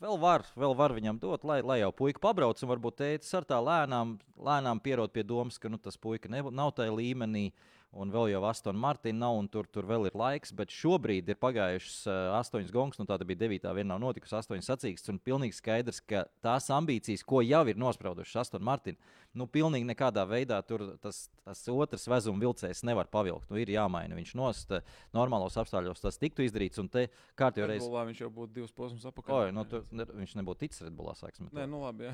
[0.03, 2.61] vēl var, vēl var viņam dot, lai, lai jau puika pabrauc.
[2.61, 4.19] Un varbūt tētis ar tā lēnām,
[4.49, 7.49] lēnām pierod pie domas, ka nu, tas puika ne, nav tajā līmenī.
[7.97, 10.53] Un vēl jau Astonas Martina nav, un tur, tur vēl ir laiks.
[10.57, 14.69] Bet šobrīd ir pagājušas uh, astoņas gongas, nu tā bija devītā, viena nav notikusi, astoņas
[14.73, 15.13] sacīkstas.
[15.15, 20.27] Un pilnīgi skaidrs, ka tās ambīcijas, ko jau ir nospraudušas Astonas Martina, nu pilnīgi nekādā
[20.29, 23.49] veidā tur tas, tas otrs vezuma vilcējs nevar pavilkt.
[23.53, 24.77] Nu, ir jāmaina viņš nost.
[25.17, 27.07] Normālos apstākļos tas tiktu izdarīts, un te
[27.39, 27.71] kārtībā.
[27.73, 29.39] Redbullā viņš jau būtu divus posmus apakaļ.
[29.39, 31.17] Oi, nu, tur, ne, viņš nebūtu ticis Redbullā.
[31.17, 31.49] To.
[31.57, 32.13] Nē, nu labi.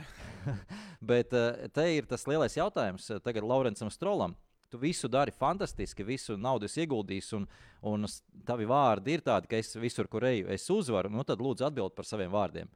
[1.13, 4.39] Bet uh, te ir tas lielais jautājums uh, tagad Laurencam Strolam.
[4.73, 7.45] Tu visu dari fantastiski, visu naudu esi ieguldījis, un,
[7.91, 8.09] un
[8.49, 11.11] tavi vārdi ir tādi, ka es visur, kur eju, es uzvaru.
[11.13, 12.71] Nu, tad lūdzu atbild par saviem vārdiem.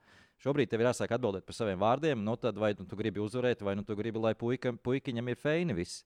[0.45, 2.21] Šobrīd tev ir jāsāk atbildēt par saviem vārdiem.
[2.21, 5.41] Nu, tad vai nu, tu gribi uzvarēt, vai nu, tu gribi, lai puika, puikiņam ir
[5.41, 6.05] feini viss.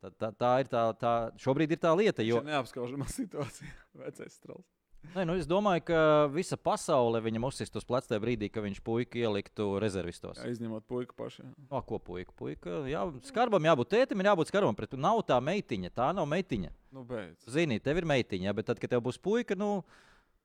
[0.00, 2.26] Tā, tā, tā ir tā, tā, šobrīd ir tā lieta.
[2.26, 3.70] Jo, Neapskaužamā situācija.
[4.02, 4.66] Vecais strāls.
[5.14, 8.82] Nē, nu, es domāju, ka visa pasaule viņam uzsist uz pleca tajā brīdī, kad viņš
[8.86, 10.38] puika ieliktu rezervistos.
[10.38, 11.42] Jā, izņemot puiku pašu.
[11.48, 11.54] jā.
[11.72, 12.30] O, ko puika?
[12.36, 14.76] puika jā, skarbam jābūt tētim, ir jābūt skarbam.
[14.78, 16.70] Pret, nav tā meitiņa, tā nav meitiņa.
[16.94, 17.48] Nu, beidz.
[17.50, 19.80] Zini, tev ir meitiņa, bet tad, kad tev būs puika, nu,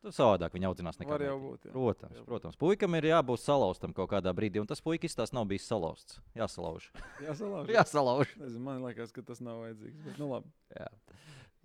[0.01, 0.97] tad savādāk viņa audzinās.
[1.03, 1.51] nekā Var jau meitiņa.
[1.51, 1.67] būt.
[1.69, 1.75] Jā.
[1.75, 2.25] Protams, Jā.
[2.31, 2.57] protams.
[2.61, 6.19] Puikam ir jābūt salauztam kaut kādā brīdī, un tas puikas tas nav bijis salauzts.
[6.37, 6.89] Jāsalauž.
[7.21, 7.69] Jā, salauž.
[7.77, 8.33] Jāsalauž.
[8.41, 10.01] Nezinu, man liekas, ka tas nav vajadzīgs.
[10.09, 10.49] Bet, nu, labi.
[10.73, 10.89] Jā.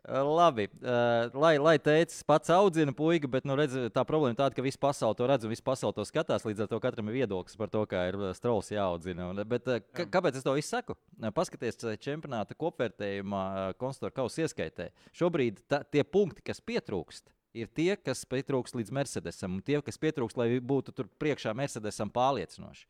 [0.09, 4.57] Labi, uh, lai, lai teicis, pats audzina puiku, bet nu, redz, tā problēma ir tāda,
[4.57, 6.47] ka visa pasaule to redz un visa pasaule to skatās.
[6.49, 9.29] Līdz ar to katram ir viedoklis par to, kā ir strauji jāaudzina.
[9.33, 10.97] Un, bet, uh, kāpēc es to visu saku?
[11.37, 14.89] Paskaties, čempionāta kopvērtējumā, uh, konstruktora kausa ieskaitē.
[15.21, 17.29] Šobrīd ta, tie punkti, kas pietrūkst,
[17.61, 22.13] ir tie, kas pietrūkst līdz Mercedesam, un tie, kas pietrūkst, lai būtu tur priekšā Mercedesam
[22.15, 22.89] pārliecinoši.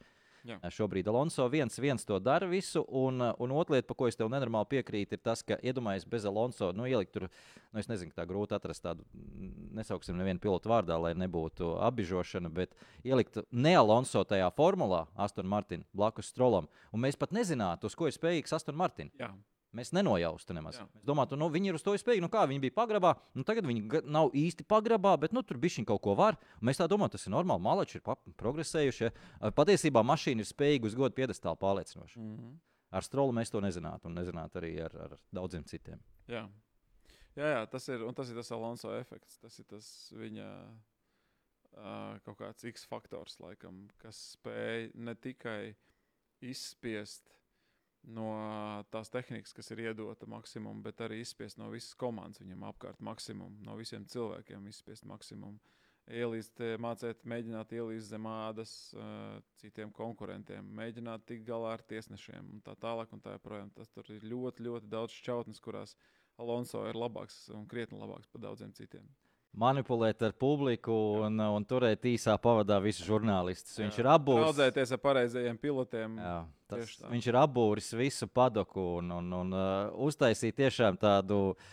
[0.49, 0.57] Jā.
[0.73, 4.31] Šobrīd Alonso viens, viens to dara visu, un, un otra lieta, par ko es tev
[4.33, 7.29] nenormāli piekrītu, ir tas, ka iedomājies bez Alonso, nu, ielikt tur,
[7.71, 9.05] nu, es nezinu, tā grūti atrast tādu,
[9.77, 12.75] nesauksim nevienu pilotu vārdā, lai nebūtu apbižošana, bet
[13.05, 18.09] ielikt ne Alonso tajā formulā, Aston Martin, blakus Strolam, un mēs pat nezinātu, uz ko
[18.09, 19.13] ir spējīgs Aston Martin.
[19.21, 19.33] Jā.
[19.77, 20.81] Mēs nenojaustu nemaz.
[20.81, 20.85] Jā.
[20.91, 22.25] Mēs domājam, nu, viņi ir uz to spējīgi.
[22.25, 25.77] Nu, kā viņi bija pagrabā, nu, tagad viņi nav īsti pagrabā, bet nu, tur bija
[25.77, 26.39] šī kaut ko var.
[26.59, 27.63] Mēs tā domājam, tas ir normāli.
[27.63, 29.05] Malači ir progresējuši.
[29.07, 29.53] ja.
[29.55, 32.19] Patiesībā mašīna ir spējīga uz godu piedestālu pārliecinoši.
[32.19, 32.59] Mm -hmm.
[32.91, 36.01] Ar strolu mēs to nezinātu, un nezinātu arī ar, ar daudziem citiem.
[36.27, 36.49] Jā.
[37.37, 39.39] Jā, jā, tas ir, un tas ir tas Alonso efekts.
[39.39, 45.77] Tas ir tas viņa uh, kaut kāds X faktors, laikam, kas spēj ne tikai
[46.41, 47.31] izspiest
[48.09, 48.31] no
[48.93, 53.61] tās tehnikas, kas ir iedota maksimumu, bet arī izspiest no visas komandas viņam apkārt maksimumu,
[53.67, 55.61] no visiem cilvēkiem izspiest maksimumu.
[56.11, 62.49] Ielīst, eh, mācīt, mēģināt ielīst zem ādas uh, citiem konkurentiem, mēģināt tikt galā ar tiesnešiem
[62.57, 63.13] un tā tālāk.
[63.15, 63.71] Un tā joprojām.
[63.77, 65.95] Tas tur ir ļoti, ļoti daudz šķautnes, kurās
[66.41, 69.07] Alonso ir labāks un krietni labāks par daudziem citiem.
[69.61, 70.95] Manipulēt ar publiku
[71.25, 73.79] un, un turēt īsā pavadā visus žurnālistus.
[73.83, 74.51] Viņš ir apbūvēts.
[74.53, 76.19] Audzēties ar pareizajiem pilotiem.
[76.23, 76.37] Jā,
[76.71, 81.71] tas, viņš ir apbūris visu padoku un, un, un uh, uztaisīja tiešām tādu uh,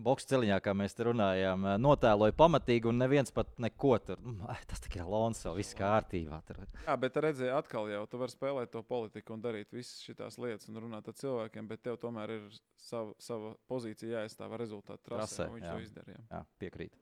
[0.00, 4.20] Boks ceļā, kā mēs te runājām, notēloja pamatīgi, un neviens pat neko tur.
[4.22, 6.38] Mm, tas tikai ir Lonso, viss kārtībā.
[6.46, 6.62] Tur.
[6.86, 10.70] Jā, bet redzēji, atkal jau tu vari spēlēt to politiku un darīt visas šīs lietas
[10.70, 12.48] un runāt ar cilvēkiem, bet tev tomēr ir
[12.80, 15.50] sava, sava pozīcija jāaizstāv rezultātu trasē.
[15.52, 15.74] Viņš jā.
[15.74, 16.24] to izdarīja.
[16.30, 16.94] Jā, piekrīt.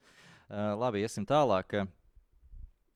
[0.51, 1.77] Uh, labi, iesim tālāk.
[1.85, 1.97] Uh,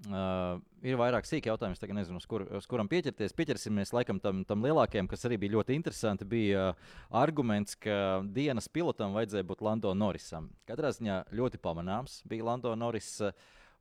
[0.04, 3.32] Uh, ir vairāk sīki jautājumi, tagad nezinu, uz, kur, uz kuram pieķerties.
[3.36, 6.28] Pieķersimies laikam tam, tam lielākajam, kas arī bija ļoti interesanti.
[6.28, 6.92] Bija uh,
[7.22, 10.50] arguments, ka dienas pilotam vajadzēja būt Lando Norrisam.
[10.68, 13.14] Katrā ziņā ļoti pamanāms bija Lando Norris.
[13.24, 13.32] Uh,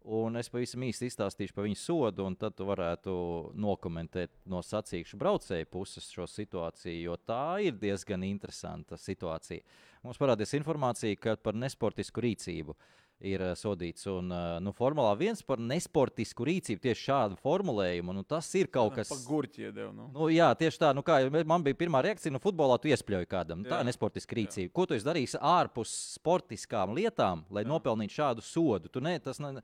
[0.03, 3.13] un es pavisam īsti izstāstīšu par viņu sodu, un tad tu varētu
[3.55, 9.63] nokomentēt no sacīkšu braucēju puses šo situāciju, jo tā ir diezgan interesanta situācija.
[10.03, 12.91] Mums parādījās informācija, par nesportisku rīcību uh,
[13.23, 14.05] ir uh, sodīts.
[14.11, 18.97] Un, uh, nu, Formulā viens par nesportisku rīcību, tieši šādu formulējumu, nu, tas ir kaut
[18.97, 19.13] kas.
[19.27, 19.91] Gurķi iedeva.
[19.95, 20.09] Nu.
[20.13, 20.91] Nu, jā, tieši tā.
[20.95, 23.63] Nu, kā, man bija pirmā reakcija, nu, futbolā tu iespļauj kādam.
[23.63, 23.71] Jā.
[23.71, 24.69] Tā ir nesportiska rīcība.
[24.69, 24.75] Jā.
[24.75, 27.71] Ko tu darīsi ārpus sportiskām lietām, lai jā.
[27.71, 28.91] nopelnītu šādu sodu?
[28.91, 29.59] Tu ne, tas ne,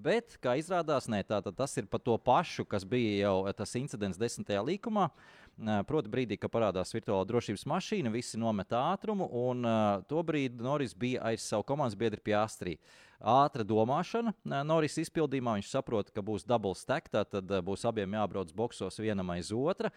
[0.00, 4.20] Bet, kā izrādās, ne, tā, tas ir par to pašu, kas bija jau tas incidents
[4.20, 5.10] desmitajā līkumā.
[5.60, 9.66] Proti, brīdī, kad parādās virtuālā drošības mašīna, visi nomet ātrumu, un
[10.08, 12.78] to brīdi Noris bija aiz savu komandas biedru pie Astrī.
[13.20, 14.32] Ātra domāšana
[14.64, 15.58] Noris izpildījumā.
[15.58, 19.92] Viņš saprot, ka būs double stack, tad būs abiem jābrauc boxos vienam aiz otra.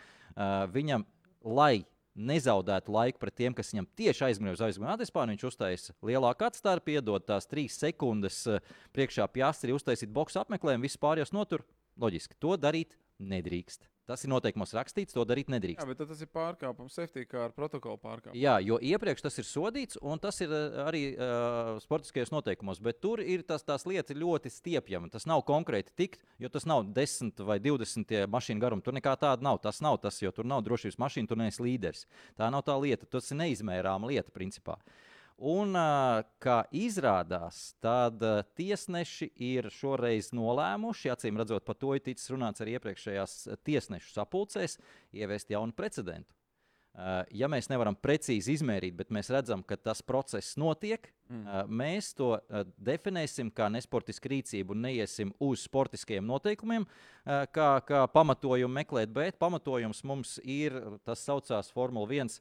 [0.73, 1.07] Viņam,
[1.47, 5.31] lai nezaudētu laiku pret tiem, kas viņam tieši aizmirst uz aizmirst atspēru.
[5.31, 8.43] Viņš uztaisīja lielāku atstāru, piedod tās trīs sekundes
[8.91, 11.63] priekšā pie astri, uztaisīt boxu apmeklējumu, vispār jau notur.
[12.03, 13.92] Loģiski, to darīt nedrīkst.
[14.09, 15.79] Tas ir noteikumos rakstīts, to darīt nedrīkst.
[15.79, 18.35] Jā, bet tas ir pārkāpums, safety kā ar protokolu pārkāpumu.
[18.35, 22.81] Jā, jo iepriekš tas ir sodīts, un tas ir uh, arī uh, sportiskajos noteikumos.
[22.83, 25.13] Bet tur ir tas, tās lietas ļoti stiepjamas.
[25.15, 28.83] Tas nav konkrēti tikt, jo tas nav 10 vai 20 mašīnu garums.
[28.83, 29.61] Tur nekā tāda nav.
[29.63, 32.03] Tas nav tas, jo tur nav drošības mašīna, tur neesi līderis.
[32.35, 33.07] Tā nav tā lieta.
[33.07, 34.75] Tas ir neizmērāma lieta principā.
[34.83, 35.73] Uh, Un,
[36.43, 38.21] kā izrādās, tad
[38.57, 44.77] tiesneši ir šoreiz nolēmuši, acīm redzot, par to ir ticis runāts arī iepriekšējās tiesnešu sapulcēs,
[45.11, 46.35] ieviest jaunu precedentu.
[47.33, 51.71] Ja mēs nevaram precīzi izmērīt, bet mēs redzam, ka tas process notiek, mm.
[51.73, 52.35] mēs to
[52.77, 56.85] definēsim kā nesportisku rīcību un neiesim uz sportiskajiem noteikumiem,
[57.25, 62.37] kā, kā pamatojumu meklēt, bet pamatojums mums ir tas saucās Formula 1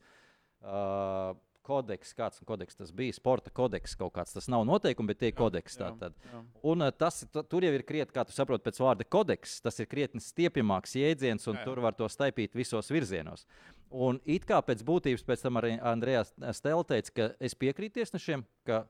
[1.67, 4.35] kodeks, kāds kodeks tas bija, sporta kodeks kaut kāds.
[4.37, 5.79] Tas nav noteikumi, bet tie ir kodeks.
[5.81, 6.41] Jā, jā, jā.
[6.73, 9.61] Un eh, tas tur jau ir krietni, kā tu saproti, pēc vārda kodeks.
[9.65, 13.47] Tas ir krietni stiepjamāks jēdziens, un jā, tur var to staipīt visos virzienos.
[13.93, 18.45] Un it kā pēc būtības, pēc tam arī Andrejs Stela teica, ka es piekrītu tiesnešiem,
[18.69, 18.85] ka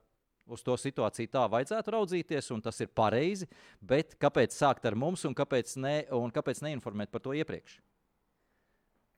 [0.47, 3.47] uz to situāciju tā vajadzētu raudzīties, un tas ir pareizi.
[3.81, 7.79] Bet kāpēc sākt ar mums, un kāpēc, ne, un kāpēc neinformēt par to iepriekš?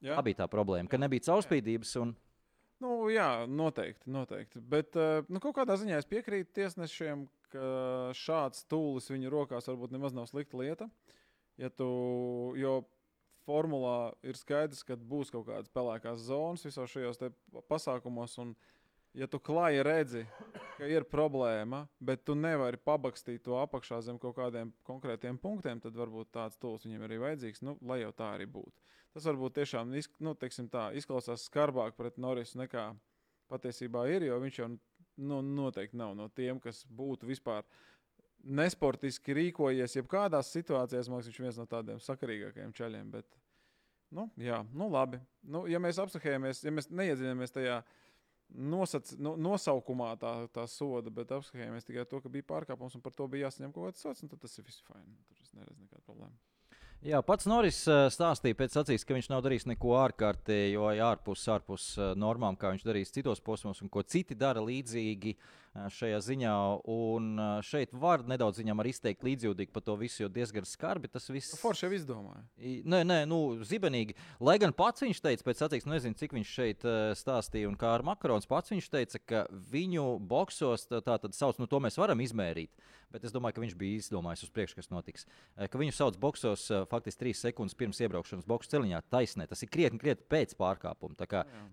[0.06, 0.18] Jā.
[0.18, 1.96] Tā bija tā problēma, ka nebija caurspīdības.
[2.04, 2.14] Un...
[2.84, 4.10] Nu, jā, noteikti.
[4.12, 4.60] noteikti.
[4.60, 7.70] Bet eh, nu, kādā ziņā es piekrītu tiesnešiem, ka
[8.18, 10.90] šāds tūlis viņu rokās varbūt nemaz nav slikta lieta.
[11.62, 11.88] Ja tu,
[12.60, 12.82] jo
[13.46, 17.22] formulā ir skaidrs, ka būs kaut kādas pelēkās zonas visos šajos
[17.70, 18.36] pasākumos.
[18.44, 18.56] Un,
[19.16, 20.24] ja tu klāji redzi,
[20.76, 25.96] ka ir problēma, bet tu nevari pabakstīt to apakšā zem kaut kādiem konkrētiem punktiem, tad
[25.96, 28.76] varbūt tāds tools viņam arī vajadzīgs, nu, lai jau tā arī būtu.
[29.16, 32.90] Tas varbūt tiešām nu, tā, izklausās skarbāk pret Norisu nekā
[33.52, 34.70] patiesībā ir, jo viņš jau
[35.24, 37.64] nu, noteikti nav no tiem, kas būtu vispār
[38.46, 39.96] nesportiski rīkojies.
[39.96, 43.14] Jebkādās situācijās man viņš ir viens no tādiem sakarīgākajiem ceļiem.
[43.14, 43.38] Bet,
[44.14, 45.22] nu, jā, nu labi.
[45.42, 47.80] Nu, ja mēs apskatījāmies, ja mēs neiedziļināmies tajā
[48.54, 53.16] nosac, no, nosaukumā, tā, tā soda, bet apskatījāmies tikai to, ka bija pārkāpums un par
[53.16, 55.08] to bija jāsaņem kaut kāds sots, tad tas ir viss fajn.
[55.30, 56.38] Tur es neredzu nekādu problēmu.
[57.06, 61.92] Jā, pats Noris eh, stāstīja pēc acīs, ka viņš nav darījis neko ārkārtējo, ārpus, ārpus
[62.00, 65.36] eh, normām, kā viņš darījis citos posmos, un ko citi dara līdzīgi
[65.76, 66.56] šajā ziņā.
[66.92, 71.30] Un šeit var nedaudz viņam arī izteikt līdzjūtīgi par to visu, jo diezgan skarbi tas
[71.32, 71.54] viss.
[71.56, 72.44] Nu, forši jau izdomāja.
[72.88, 74.18] Nē, nē, nu, zibenīgi.
[74.44, 78.06] Lai gan pats viņš teica, pēc attieksmes, nezinu, cik viņš šeit stāstīja, un kā ar
[78.08, 82.72] Makarons pats viņš teica, ka viņu boksos tā tad sauc, nu, to mēs varam izmērīt.
[83.14, 85.24] Bet es domāju, ka viņš bija izdomājis uz priekšu, kas notiks.
[85.56, 89.46] Ka viņu sauc boksos faktiski trīs sekundes pirms iebraukšanas boxu celiņā taisnē.
[89.48, 91.16] Tas ir krietni, krietni pēc pārkāpuma.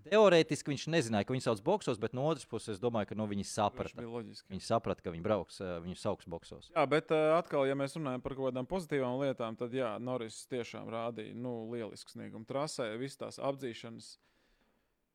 [0.07, 3.27] Teorētiski viņš nezināja, ka viņu sauc boksos, bet no otras puses es domāju, ka no
[3.27, 4.49] viņi saprata tas bija loģiski.
[4.53, 6.71] Viņi saprata, ka viņi brauks, viņu sauks boxos.
[6.73, 10.43] Jā, bet uh, atkal, ja mēs runājam par kaut kādām pozitīvām lietām, tad jā, Noris
[10.51, 14.15] tiešām rādīja nu, lielisku sniegumu trasē, visas tās apdzīšanas.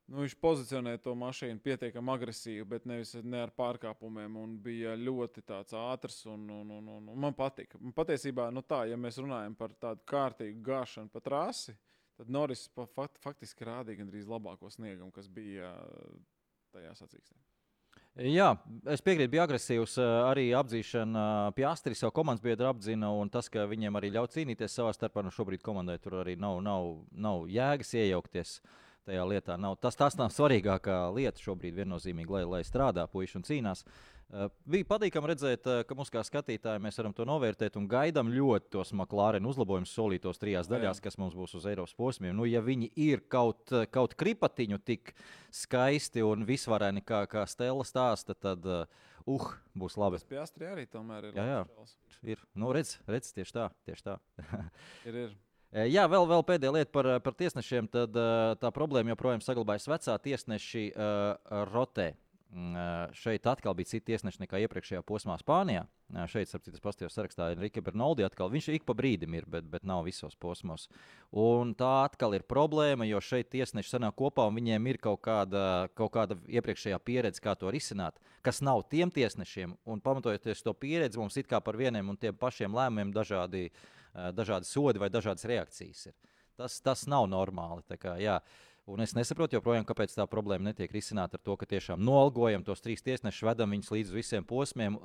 [0.07, 4.37] Nu, viņš pozicionēja to mašīnu pietiekami agresīvi, bet nevis ne ar pārkāpumiem.
[4.39, 7.79] Un bija ļoti ātrs un, un, un, un, un man patika.
[7.81, 11.75] Man patiesībā, nu tā, ja mēs runājam par tādu kārtīgu gāšanu pa trasi,
[12.15, 15.75] tad Noris fakt, faktiski rādīja gandrīz labāko sniegumu, kas bija
[16.71, 17.35] tajā sacīkstē.
[18.17, 18.47] Jā,
[18.89, 21.23] es piekrītu, bija agresīvs arī apzīšana.
[21.53, 25.29] Piastri savu komandas biedru apzina, un tas, ka viņiem arī ļauj cīnīties savā starpā, nu
[25.33, 28.55] šobrīd komandai tur arī nav, nav, nav jēgas iejaukties.
[29.07, 29.77] Tajā lietā nav.
[29.79, 33.85] Tas, tas nav svarīgākā lieta šobrīd, viennozīmīgi, lai, lai strādā puiši un cīnās.
[34.27, 38.27] Uh, bija patīkami redzēt, uh, ka mums kā skatītāji mēs varam to novērtēt un gaidām
[38.33, 41.05] ļoti tos McLaren uzlabojumus solītos trijās daļās, Jā.
[41.05, 42.35] kas mums būs uz Eiropas posmiem.
[42.35, 45.15] Nu, ja viņi ir kaut, uh, kaut kripatiņu tik
[45.55, 48.83] skaisti un visvareni, kā, kā Stela stāsta, tad uh,
[49.31, 50.19] uh, būs labi.
[50.19, 51.37] Tas piastri arī tomēr ir.
[51.39, 51.89] Jā, jā.
[52.35, 52.43] ir.
[52.57, 53.69] Nu, redz, redz, tieši tā.
[53.87, 54.19] Tieši tā.
[55.07, 55.37] ir, ir.
[55.71, 57.89] Jā, vēl, vēl pēdējā lieta par, par tiesnešiem.
[57.91, 58.15] Tad,
[58.61, 59.89] tā problēma joprojām saglabājas.
[59.91, 62.13] Vecā tiesneši uh, rotē.
[62.47, 65.81] Mm, šeit atkal bija citi tiesneši nekā iepriekšējā posmā Spānijā.
[66.31, 68.23] Šeit, ap citas pastāvjas sarakstā, ir Rika Bernoldi.
[68.23, 68.47] Atkal.
[68.53, 70.87] Viņš ik pa brīdim ir, bet, bet nav visos posmos.
[71.35, 75.65] Un tā atkal ir problēma, jo šeit tiesneši sanāk kopā un viņiem ir kaut kāda,
[75.99, 78.15] kaut kāda iepriekšējā pieredze, kā to risināt,
[78.47, 79.75] kas nav tiem tiesnešiem.
[79.83, 83.67] Un pamatojoties to pieredzi, mums it kā par vieniem un tiem pašiem lēmumiem dažādi,
[84.35, 86.15] dažādi sodi vai dažādas reakcijas ir.
[86.57, 87.85] Tas, tas nav normāli.
[88.01, 88.39] Kā, jā.
[88.87, 92.81] Un es nesaprotu joprojām, kāpēc tā problēma netiek risināta ar to, ka tiešām noalgojam tos
[92.81, 94.95] trīs tiesnešus, vedam viņus līdz visiem posmiem,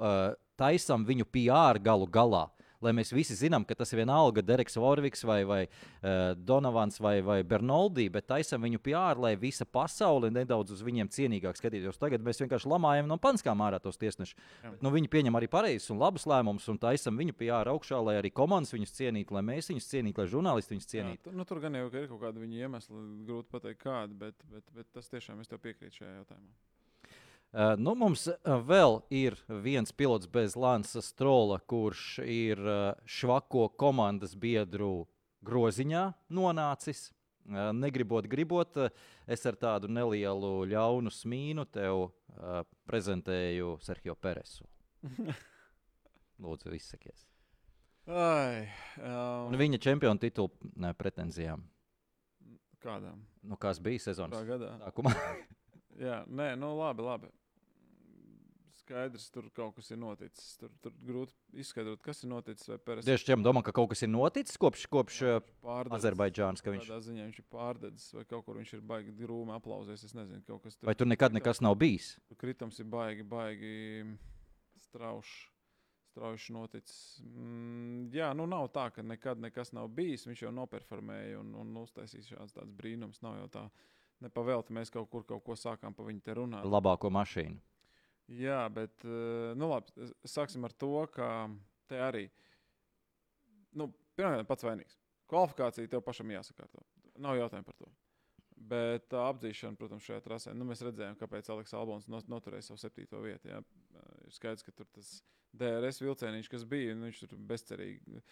[0.57, 2.47] taisam viņu PR galu galā.
[2.47, 7.01] Uh, lai mēs visi zinām, ka tas ir vienalga Dereks Vorviks vai, vai uh, Donovans
[7.03, 12.01] vai, vai Bernoldi, bet taisam viņu PR, lai visa pasaule nedaudz uz viņiem cienīgāk skatītos.
[12.01, 14.39] Tagad mēs vienkārši lamājam no panskām ārā tos tiesnešus.
[14.83, 18.33] Nu, viņi pieņem arī pareizus un labus lēmumus un taisam viņu PR augšā, lai arī
[18.35, 21.31] komandas viņus cienītu, lai mēs viņus cienītu, lai žurnālisti viņus cienītu.
[21.31, 24.69] Jā, nu, tur gan jau ir kaut kāda viņa iemesla, grūti pateikt kāda, bet, bet,
[24.77, 26.53] bet tas tiešām es tev piekrītu šajā jautājumā.
[27.53, 33.67] Uh, nu, mums uh, vēl ir viens pilots bez Lansa Strola, kurš ir uh, švako
[33.77, 35.05] komandas biedru
[35.45, 37.11] groziņā nonācis.
[37.43, 38.77] Negribot, gribot,
[39.27, 42.05] es ar tādu nelielu ļaunu smīnu tev
[42.87, 44.63] prezentēju Sergio Peresu.
[46.45, 47.27] Lūdzu, izsakies.
[48.07, 48.71] Ai,
[49.03, 49.51] um...
[49.51, 50.55] Un viņa čempionu titulu
[50.95, 51.67] pretenzijām.
[52.87, 53.27] Kādām?
[53.43, 55.17] Nu, kas bija sezonas sākumā?
[55.99, 57.35] Jā, nē, nu labi, labi
[58.83, 60.57] skaidrs, tur kaut kas ir noticis.
[60.61, 62.69] Tur, tur grūti izskaidrot, kas ir noticis.
[63.07, 65.23] Tieši tam domā, ka kaut kas ir noticis kopš, kopš
[65.99, 66.65] Azerbaidžānas.
[66.67, 66.91] Viņš...
[67.07, 70.05] Ziņā viņš ir pārdedzis, vai kaut kur viņš ir baigi grūmi aplausies.
[70.09, 70.91] Es nezinu, kaut kas tur.
[70.91, 72.15] Vai tur nekad nekas nav bijis?
[72.41, 73.75] Kritums ir baigi, baigi
[74.89, 75.49] strauši.
[76.13, 77.23] Strauji noticis.
[77.25, 80.27] Mm, jā, nu nav tā, ka nekad nekas nav bijis.
[80.29, 83.23] Viņš jau noperformēja un, un uztaisīja šāds tāds brīnums.
[83.25, 83.63] Nav jau tā,
[84.21, 86.69] nepavēlti mēs kaut kur kaut ko sākām pa viņu te runāt.
[86.69, 87.57] Labāko mašīnu.
[88.39, 91.27] Jā, bet eh, nu, labi, sāksim ar to, ka
[91.91, 92.27] te arī
[93.77, 94.97] nu, pirmkārt pats vainīgs.
[95.31, 96.85] Kvalifikācija tev pašam jāsakārto.
[97.21, 97.91] Nav jautājumu par to.
[98.73, 103.21] Bet tā apzīšana, protams, šajā trasē, nu, mēs redzējām, kāpēc Aleks Albons noturēja savu septīto
[103.25, 103.51] vietu.
[103.51, 103.59] Jā.
[104.23, 105.17] Ir skaidrs, ka tur tas
[105.57, 108.23] DRS vilcieniņš, kas bija, nu, viņš tur bezcerīgi.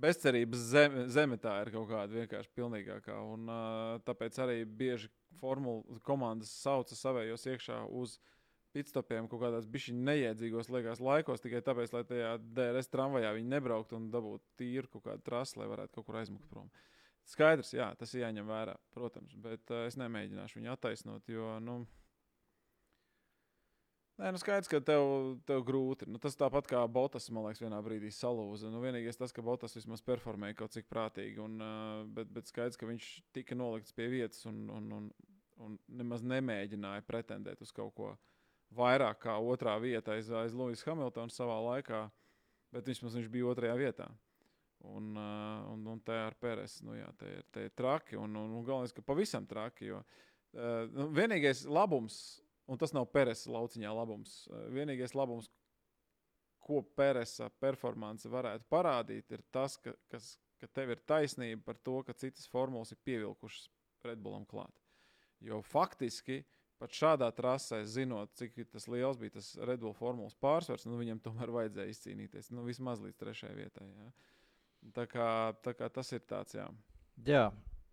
[0.00, 3.16] Bezcerības zeme, zeme tā ir kaut kāda vienkārši pilnīgākā.
[3.32, 8.36] Un, uh, tāpēc arī bieži formula komandas sauca savējos iekšā uz uh,
[8.74, 13.98] pitstopiem kaut kādās bišķiņa neiedzīgos liekas laikos, tikai tāpēc, lai tajā DRS tramvajā viņi nebrauktu
[13.98, 16.70] un dabūtu tīru kaut kādu trasi, lai varētu kaut kur aizmukt prom.
[17.30, 21.82] Skaidrs, jā, tas ir jāņem vērā, protams, bet uh, es nemēģināšu viņu attaisnot, jo, nu,
[24.20, 25.02] Nē, nu skaidrs, ka tev,
[25.48, 26.04] tev grūti.
[26.10, 28.68] Nu, tas tāpat kā Botas, man liekas, vienā brīdī salūza.
[28.68, 32.76] Nu, vienīgais tas, ka Botas vismaz performēja kaut cik prātīgi, un, uh, bet, bet skaidrs,
[32.76, 35.06] ka viņš tika nolikts pie vietas un, un, un,
[35.64, 38.10] un nemaz nemēģināja pretendēt uz kaut ko
[38.76, 42.04] vairāk kā otrā vieta aiz, aiz Lūijas Hamiltona savā laikā,
[42.74, 44.08] bet vismaz viņš bija otrajā vietā.
[44.88, 48.16] Un, uh, un, un tā ar Pēres, nu jā, te ir, te ir traki.
[48.16, 49.90] Un, un, un galvenais, ka pavisam traki.
[49.90, 52.20] Jo, uh, nu, vienīgais labums,
[52.70, 55.50] un tas nav Pēres lauciņā labums, uh, vienīgais labums,
[56.64, 61.98] ko Pēresa performance varētu parādīt, ir tas, ka, kas, ka tev ir taisnība par to,
[62.06, 63.68] ka citas formulas ir pievilkušas
[64.06, 64.72] Redbullam klāt.
[65.44, 70.36] Jo faktiski uh, pat šādā trasē, zinot, cik tas liels bija tas Red Bull formulas
[70.40, 73.88] pārsvars, nu, viņam tomēr vajadzēja izcīnīties nu, vismaz līdz trešajai vietai.
[73.88, 74.12] Jā.
[74.96, 75.28] Tā, kā,
[75.64, 76.70] tā kā tas ir tāds, jā.
[77.26, 77.50] Jā.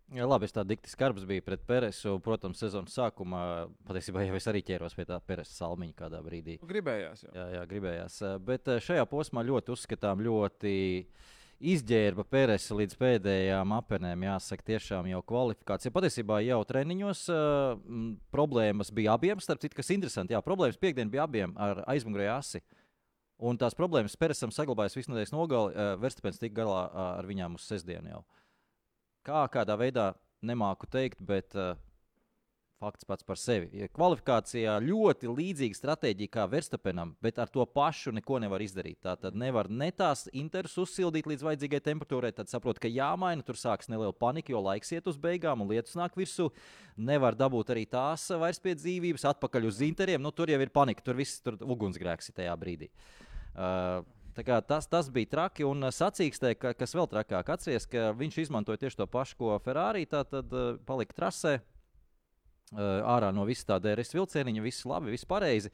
[0.08, 2.14] Jā, labi, es tādu dikti skarbs biju pret Peresu.
[2.24, 3.42] Protams, sezonas sākumā
[3.84, 6.54] patiesībā jau es arī ķēros pie tā Peresa salmiņa kādā brīdī.
[6.64, 7.26] Gribējās.
[7.26, 7.34] Jau.
[7.36, 8.16] Jā, jā, gribējās.
[8.40, 10.72] Bet eh, šajā posmā ļoti uzskatām, ļoti
[11.02, 11.28] uh,
[11.58, 14.26] izģērba Pērēs līdz pēdējām apēnēm.
[14.28, 15.92] Jāsaka, tiešām jau kvalifikācija.
[15.94, 17.80] Patiesībā jau treniņos uh,
[18.34, 19.42] problēmas bija abiem.
[19.42, 22.62] Starp citu, kas interesanti, jā, problēmas piekdien bija abiem ar aizmugurēju asi.
[23.38, 25.74] Un tās problēmas Pēresam saglabājas visu nedēļas nogali.
[25.74, 28.22] Uh, Verstapēns tika galā uh, ar viņām uz sestdienu jau.
[29.26, 30.12] Kā kādā veidā
[30.46, 31.74] nemāku teikt, bet uh,
[32.78, 33.86] fakts pats par sevi.
[33.94, 39.00] Kvalifikācijā ļoti līdzīga stratēģija kā Verstapenam, bet ar to pašu neko nevar izdarīt.
[39.04, 42.32] Tā tad nevar ne tās intereses uzsildīt līdz vajadzīgai temperatūrai.
[42.36, 45.98] Tad saprot, ka jāmaina, tur sāksies neliela panika, jo laiks iet uz beigām un lietus
[45.98, 46.50] nāk virsū.
[46.96, 50.22] Nevar dabūt arī tās vairs pie dzīvības, atpakaļ uz interiem.
[50.22, 52.92] Nu, tur jau ir panika, tur viss ir ugunsgrēks tajā brīdī.
[53.58, 54.06] Uh,
[54.38, 55.64] Tas, tas bija traki.
[55.66, 60.04] Un sacīkstē, ka, kas vēl trakāk, atcerieties, ka viņš izmantoja tieši to pašu, ko Ferrari.
[60.06, 61.56] Tā tad uh, palika trasē,
[62.76, 65.72] ārā no visas tā DRS vilcieniņa, viss labi, viss pareizi.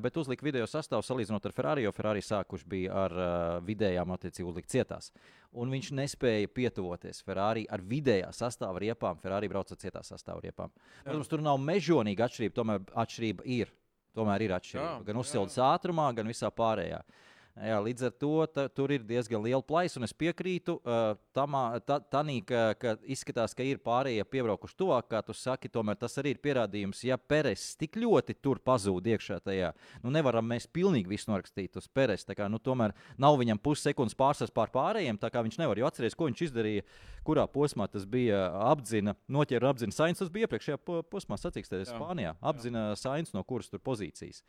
[0.00, 3.30] Bet uzlika video sastāvu salīdzinot ar Ferrari, jo Ferrari sākuši bija ar uh,
[3.66, 5.08] vidējām, attiecīgi, uzlikt cietās.
[5.56, 9.18] Un viņš nespēja pietuvoties Ferrari ar vidējā sastāvā riepām.
[9.22, 10.70] Ferrari brauca ar cietā sastāvā riepām.
[11.02, 13.72] Protams, tur nav mežonīga atšķirība, tomēr atšķirība ir.
[14.14, 14.86] Tomēr ir atšķirība.
[14.86, 17.00] Jā, gan uzsildes ātrumā, gan visā pārējā.
[17.00, 21.16] Uh, Jā, līdz ar to ta, tur ir diezgan liela plaisa, un es piekrītu uh,
[21.36, 25.68] tam, ta, tanī, ka, ka izskatās, ka ir pārējie piebraukuši tuvāk, kā tu saki.
[25.72, 29.72] Tomēr tas arī ir pierādījums, ja Peres tik ļoti tur pazūd iekšā tajā.
[30.04, 32.24] Nu, nevaram mēs pilnīgi visu norakstīt uz Peres.
[32.30, 36.16] Kā, nu, tomēr nav viņam pussekundes pārsvars pār pārējiem, tā kā viņš nevar jau atcerēties,
[36.16, 36.86] ko viņš izdarīja,
[37.26, 40.22] kurā posmā tas bija apzina, noķēra apzina Sainz.
[40.22, 40.80] Tas bija iepriekšējā
[41.12, 42.36] posmā, sacīkstēties Spānijā.
[42.40, 44.44] Apzina Sainz no kuras tur pozīcijas.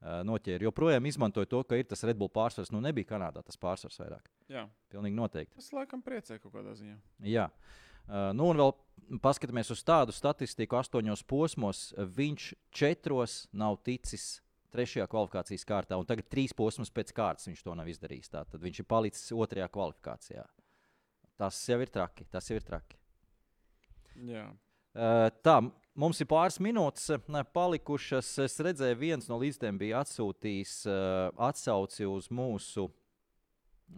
[0.00, 0.64] Uh, noķēra.
[0.64, 2.70] Joprojām izmantoja to, ka ir tas Red Bull pārsvars.
[2.72, 4.30] Nu, nebija Kanādā tas pārsvars vairāk.
[4.48, 5.58] Jā, pilnīgi noteikti.
[5.58, 6.96] Tas laikam priecē kaut kādā ziņā.
[7.28, 7.50] Jā.
[8.08, 8.72] Uh, nu, un vēl
[9.20, 11.82] paskatāmies uz tādu statistiku, astoņos posmos.
[12.16, 14.38] Viņš četros nav ticis
[14.72, 18.32] trešajā kvalifikācijas kārtā, un tagad trīs posmus pēc kārtas viņš to nav izdarījis.
[18.32, 20.46] Tad viņš ir palicis otrajā kvalifikācijā.
[21.40, 22.24] Tas jau ir traki.
[22.32, 22.96] Tas jau ir traki.
[24.30, 24.48] Jā.
[24.90, 25.60] Uh, tā,
[25.98, 28.28] Mums ir pāris minūtes eh, palikušas.
[28.44, 32.86] Es redzēju, viens no līdzstiem bija atsūtījis uh, atsauci uz mūsu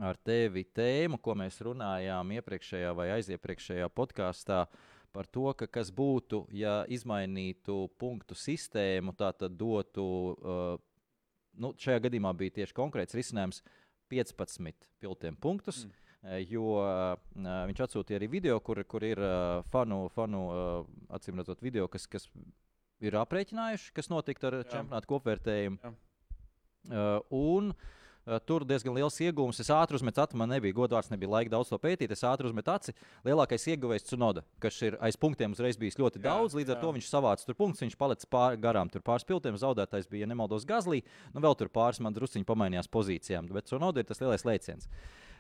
[0.01, 4.65] ar tevi tēmu, ko mēs runājām iepriekšējā vai aiziepriekšējā podkāstā.
[5.13, 10.79] Par to, ka kas būtu, ja izmainītu punktu sistēmu, tā tad dotu, uh,
[11.61, 13.61] nu, šajā gadījumā bija tieši konkrēts risinājums
[14.09, 15.85] 15 piltiem punktus.
[15.85, 16.02] Mm Eh,
[16.47, 17.17] jo uh,
[17.69, 19.21] viņš atsūtīja arī video, kur, kur ir
[19.73, 20.43] fanu, fanu
[21.11, 22.29] acīm redzot, video, kas, kas
[23.03, 24.69] ir aprēķinājuši, kas notika ar Jā.
[24.77, 25.97] čempionātu kopvērtējumu.
[26.93, 27.75] Uh, un
[28.47, 29.59] tur diezgan liels iegūms.
[29.63, 32.13] Es ātri uzmetu aci, man nebija godvārds, nebija laika daudz to pētīt.
[32.15, 32.95] Es ātri uzmetu aci.
[33.27, 36.55] Lielākais ieguvējs Cunoda, kas ir aiz punktiem uzreiz bijis ļoti jā, daudz.
[36.55, 36.77] Līdz jā.
[36.77, 39.59] ar to viņš savāca tur punktus, viņš palicis pār, garām tur pāris piltiem.
[39.59, 41.03] Zaudētājs bija, ja nemaldos, Gazlī.
[41.35, 44.87] Nu, vēl tur pāris man drusciņi pamainījās pozīcijām, bet Cunoda ir tas lielais lēciens.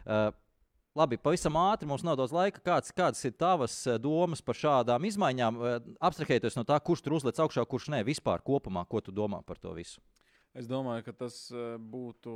[0.03, 0.33] Uh,
[0.93, 2.61] Labi, pavisam ātri mums nav daudz laika.
[2.61, 5.61] Kāds, kādas ir tavas eh, domas par šādām izmaiņām?
[5.65, 9.41] Eh, Abstrahēties no tā, kurš tur uzliek augšā, kurš nē, vispār kopumā, ko tu domā
[9.47, 10.03] par to visu?
[10.53, 12.35] Es domāju, ka tas eh, būtu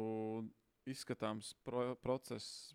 [0.88, 2.72] izskatāms pro process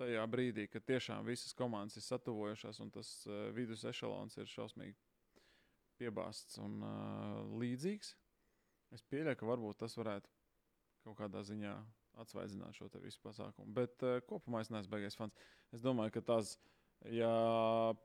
[0.00, 3.10] tajā brīdī, kad tiešām visas komandas ir satuvojušās un tas
[3.54, 4.96] vidus ešalons ir šausmīgi
[6.00, 8.14] piebāzts un uh, līdzīgs.
[8.94, 10.30] Es pieļauju, ka varbūt tas varētu
[11.04, 11.74] kaut kādā ziņā
[12.22, 13.72] atsvaidzināt šo visu pasākumu.
[13.74, 15.34] Bet uh, kopumā es neesmu beigas fans.
[15.74, 16.54] Es domāju, ka tās,
[17.10, 17.30] ja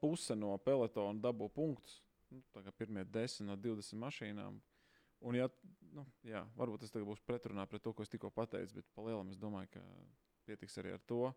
[0.01, 1.99] puse no pelotona dabū punktus,
[2.33, 4.57] nu, tā kā pirmie 10 no 20 mašīnām,
[5.27, 5.49] un ja,
[5.95, 9.39] nu, jā, varbūt tas būs pretrunā pret to, ko es tikko pateicu, bet palielam es
[9.41, 9.85] domāju, ka
[10.49, 11.27] pietiks arī ar to.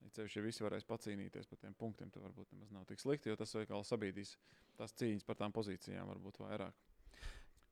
[0.00, 3.28] Ja ceļš, ja visi varēs pacīnīties par tiem punktiem, tad varbūt nemaz nav tik slikti,
[3.28, 4.32] jo tas veikals sabiedrīs
[4.78, 6.78] tās cīņas par tām pozīcijām varbūt vairāk.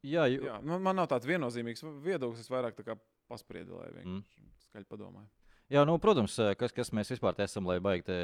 [0.06, 0.44] Jā, jo...
[0.46, 2.44] Jā, man, man nav tāds viennozīmīgs viedoklis.
[2.44, 2.78] Es vairāk
[3.28, 4.50] paspriedi, lai vienkārši mm.
[4.68, 5.28] skaļi padomāju.
[5.68, 8.14] Jā, nu, protams, kas, kas mēs vispār esam, lai baigtu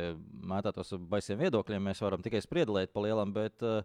[0.49, 3.83] mētātos baisiem viedokļiem, mēs varam tikai spriedelēt pa lielam, bet uh,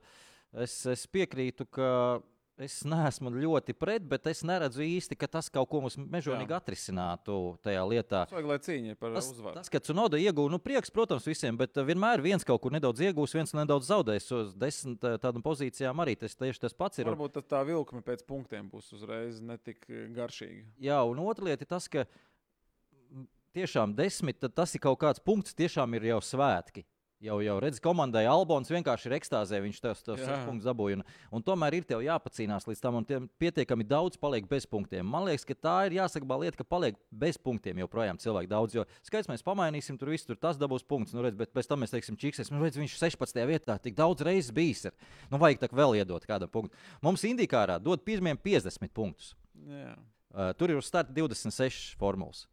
[0.63, 1.89] es, es piekrītu, ka
[2.59, 7.37] Es neesmu ļoti pret, bet es neredzu īsti, ka tas kaut ko mums mežonīgi atrisinātu
[7.63, 8.25] tajā lietā.
[8.27, 9.55] Tas vajag, lai cīņa par tas, uzvaru.
[9.55, 12.99] Tas, ka Cunoda iegūta, nu, prieks, protams, visiem, bet uh, vienmēr viens kaut kur nedaudz
[13.07, 14.27] iegūs, viens nedaudz zaudēs.
[14.35, 17.07] Uz desmit uh, tādām pozīcijām arī tas tieši tas pats ir.
[17.07, 20.67] Varbūt tā vilkme pēc punktiem būs uzreiz netik uh, garšīga.
[20.83, 22.03] Jā, un otra lieta ir tas, ka
[23.55, 26.83] tiešām desmit, tas ir kaut kāds punkts, tiešām ir jau svētki.
[27.19, 31.01] Jau, jau redz, komandai Albons vienkārši ir ekstāzē, viņš tos punktus dabūja.
[31.01, 31.01] Un,
[31.35, 35.03] un tomēr ir tev jāpacīnās līdz tam, un tiem pietiekami daudz paliek bez punktiem.
[35.03, 38.77] Man liekas, ka tā ir jāsaka lieta, ka paliek bez punktiem joprojām cilvēki daudz.
[38.77, 41.83] Jo skaidrs, mēs pamainīsim, tur viss tur tas dabūs punkts, nu, redz, bet pēc tam
[41.83, 43.43] mēs teiksim, čiksies, nu, redz, viņš 16.
[43.51, 44.85] vietā tik daudz reizes bijis.
[44.87, 44.95] Ir.
[45.27, 46.79] Nu, vajag tā vēl iedot kādam punktu.
[47.03, 49.33] Mums indikārā dod pirmiem 50 punktus.
[49.67, 49.91] Jā.
[50.29, 52.45] Uh, tur ir uz starta 26 formulas.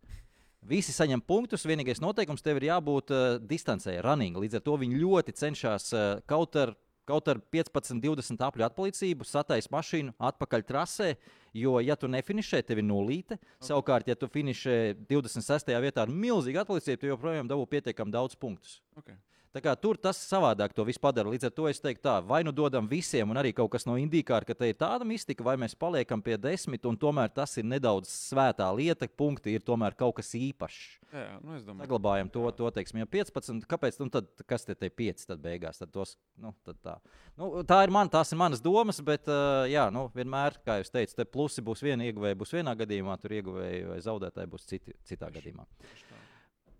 [0.66, 1.62] Visi saņem punktus.
[1.68, 4.34] Vienīgais noteikums tev ir jābūt uh, distancē, running.
[4.42, 6.72] Līdz ar to viņi ļoti cenšas uh, kaut ar,
[7.06, 11.12] kaut ar 15, 20 apļu atpalicību sataisīt mašīnu atpakaļ trasē.
[11.56, 13.38] Jo, ja tu nefinišē, tev ir nulīte.
[13.38, 13.68] Okay.
[13.70, 14.76] Savukārt, ja tu finišē
[15.08, 15.72] 26.
[15.84, 18.80] vietā ar milzīgu atpalicību, tu joprojām dabū pietiekami daudz punktus.
[19.00, 19.16] Okay.
[19.56, 21.30] Tā kā tur tas savādāk to visu padara.
[21.32, 23.94] Līdz ar to es teiktu, tā, vai nu dodam visiem, un arī kaut kas no
[23.96, 27.64] indīkāra, ka te ir tāda mistika, vai mēs paliekam pie desmit, un tomēr tas ir
[27.64, 30.82] nedaudz svētā lieta, punkti ir tomēr kaut kas īpašs.
[31.08, 33.64] Jā, jā, nu es domāju, Saglabājam to, to teiksim, ja 15.
[33.70, 33.96] Kāpēc?
[34.02, 35.24] Nu, tad, kas te ir 5?
[35.30, 36.98] Tad beigās tad tos, nu, tad tā.
[37.40, 40.90] Nu, tā ir man, tās ir manas domas, bet uh, jā, nu, vienmēr, kā jau
[40.98, 44.94] teicu, te plusi būs viena ieguvēja, būs vienā gadījumā, tur ieguvēja vai zaudētāji būs citi,
[45.06, 45.66] citā gadījumā.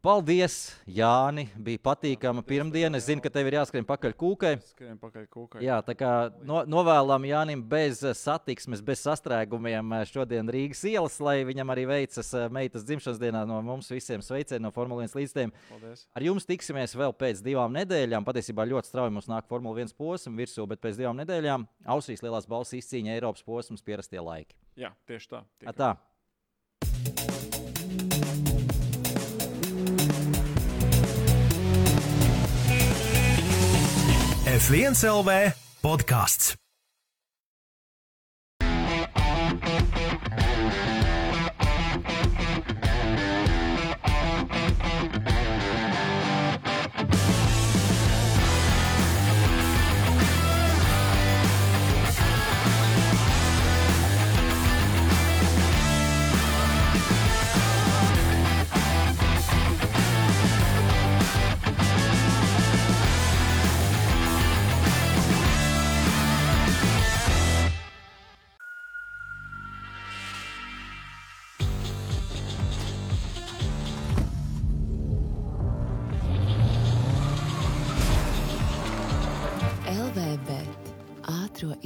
[0.07, 1.49] Paldies, Jāni!
[1.59, 2.95] Bija patīkama pirmdiena.
[3.01, 4.53] Es zinu, ka tev ir jāskrien pakaļ kūkai.
[4.69, 5.63] skrien pakaļ kūkai.
[5.67, 6.11] Jā, tā kā
[6.47, 12.31] no, novēlam Jānim bez satiksmes, bez sastrēgumiem eh, šodien Rīgas ielas, lai viņam arī veicas
[12.39, 15.55] eh, meitas dzimšanas dienā no mums visiem sveicieni no Formule 1 līdzstiem.
[16.15, 18.31] Ar jums tiksimies vēl pēc divām nedēļām.
[18.31, 21.67] Patiesībā ļoti strauji mums nāk Formule 1 posms virsū, bet pēc divām nedēļām
[21.99, 24.55] Austrijas lielās balss izcīņa Eiropas posms pierastie laiki.
[24.79, 25.43] Jā, tieši tā.
[25.43, 25.67] Tā.
[25.67, 25.81] Tiekam.
[25.83, 27.56] tā.
[34.57, 35.53] F1 LV
[35.85, 36.66] podkāsts.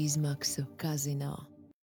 [0.00, 1.59] LVB ātrā izmaksu kazino.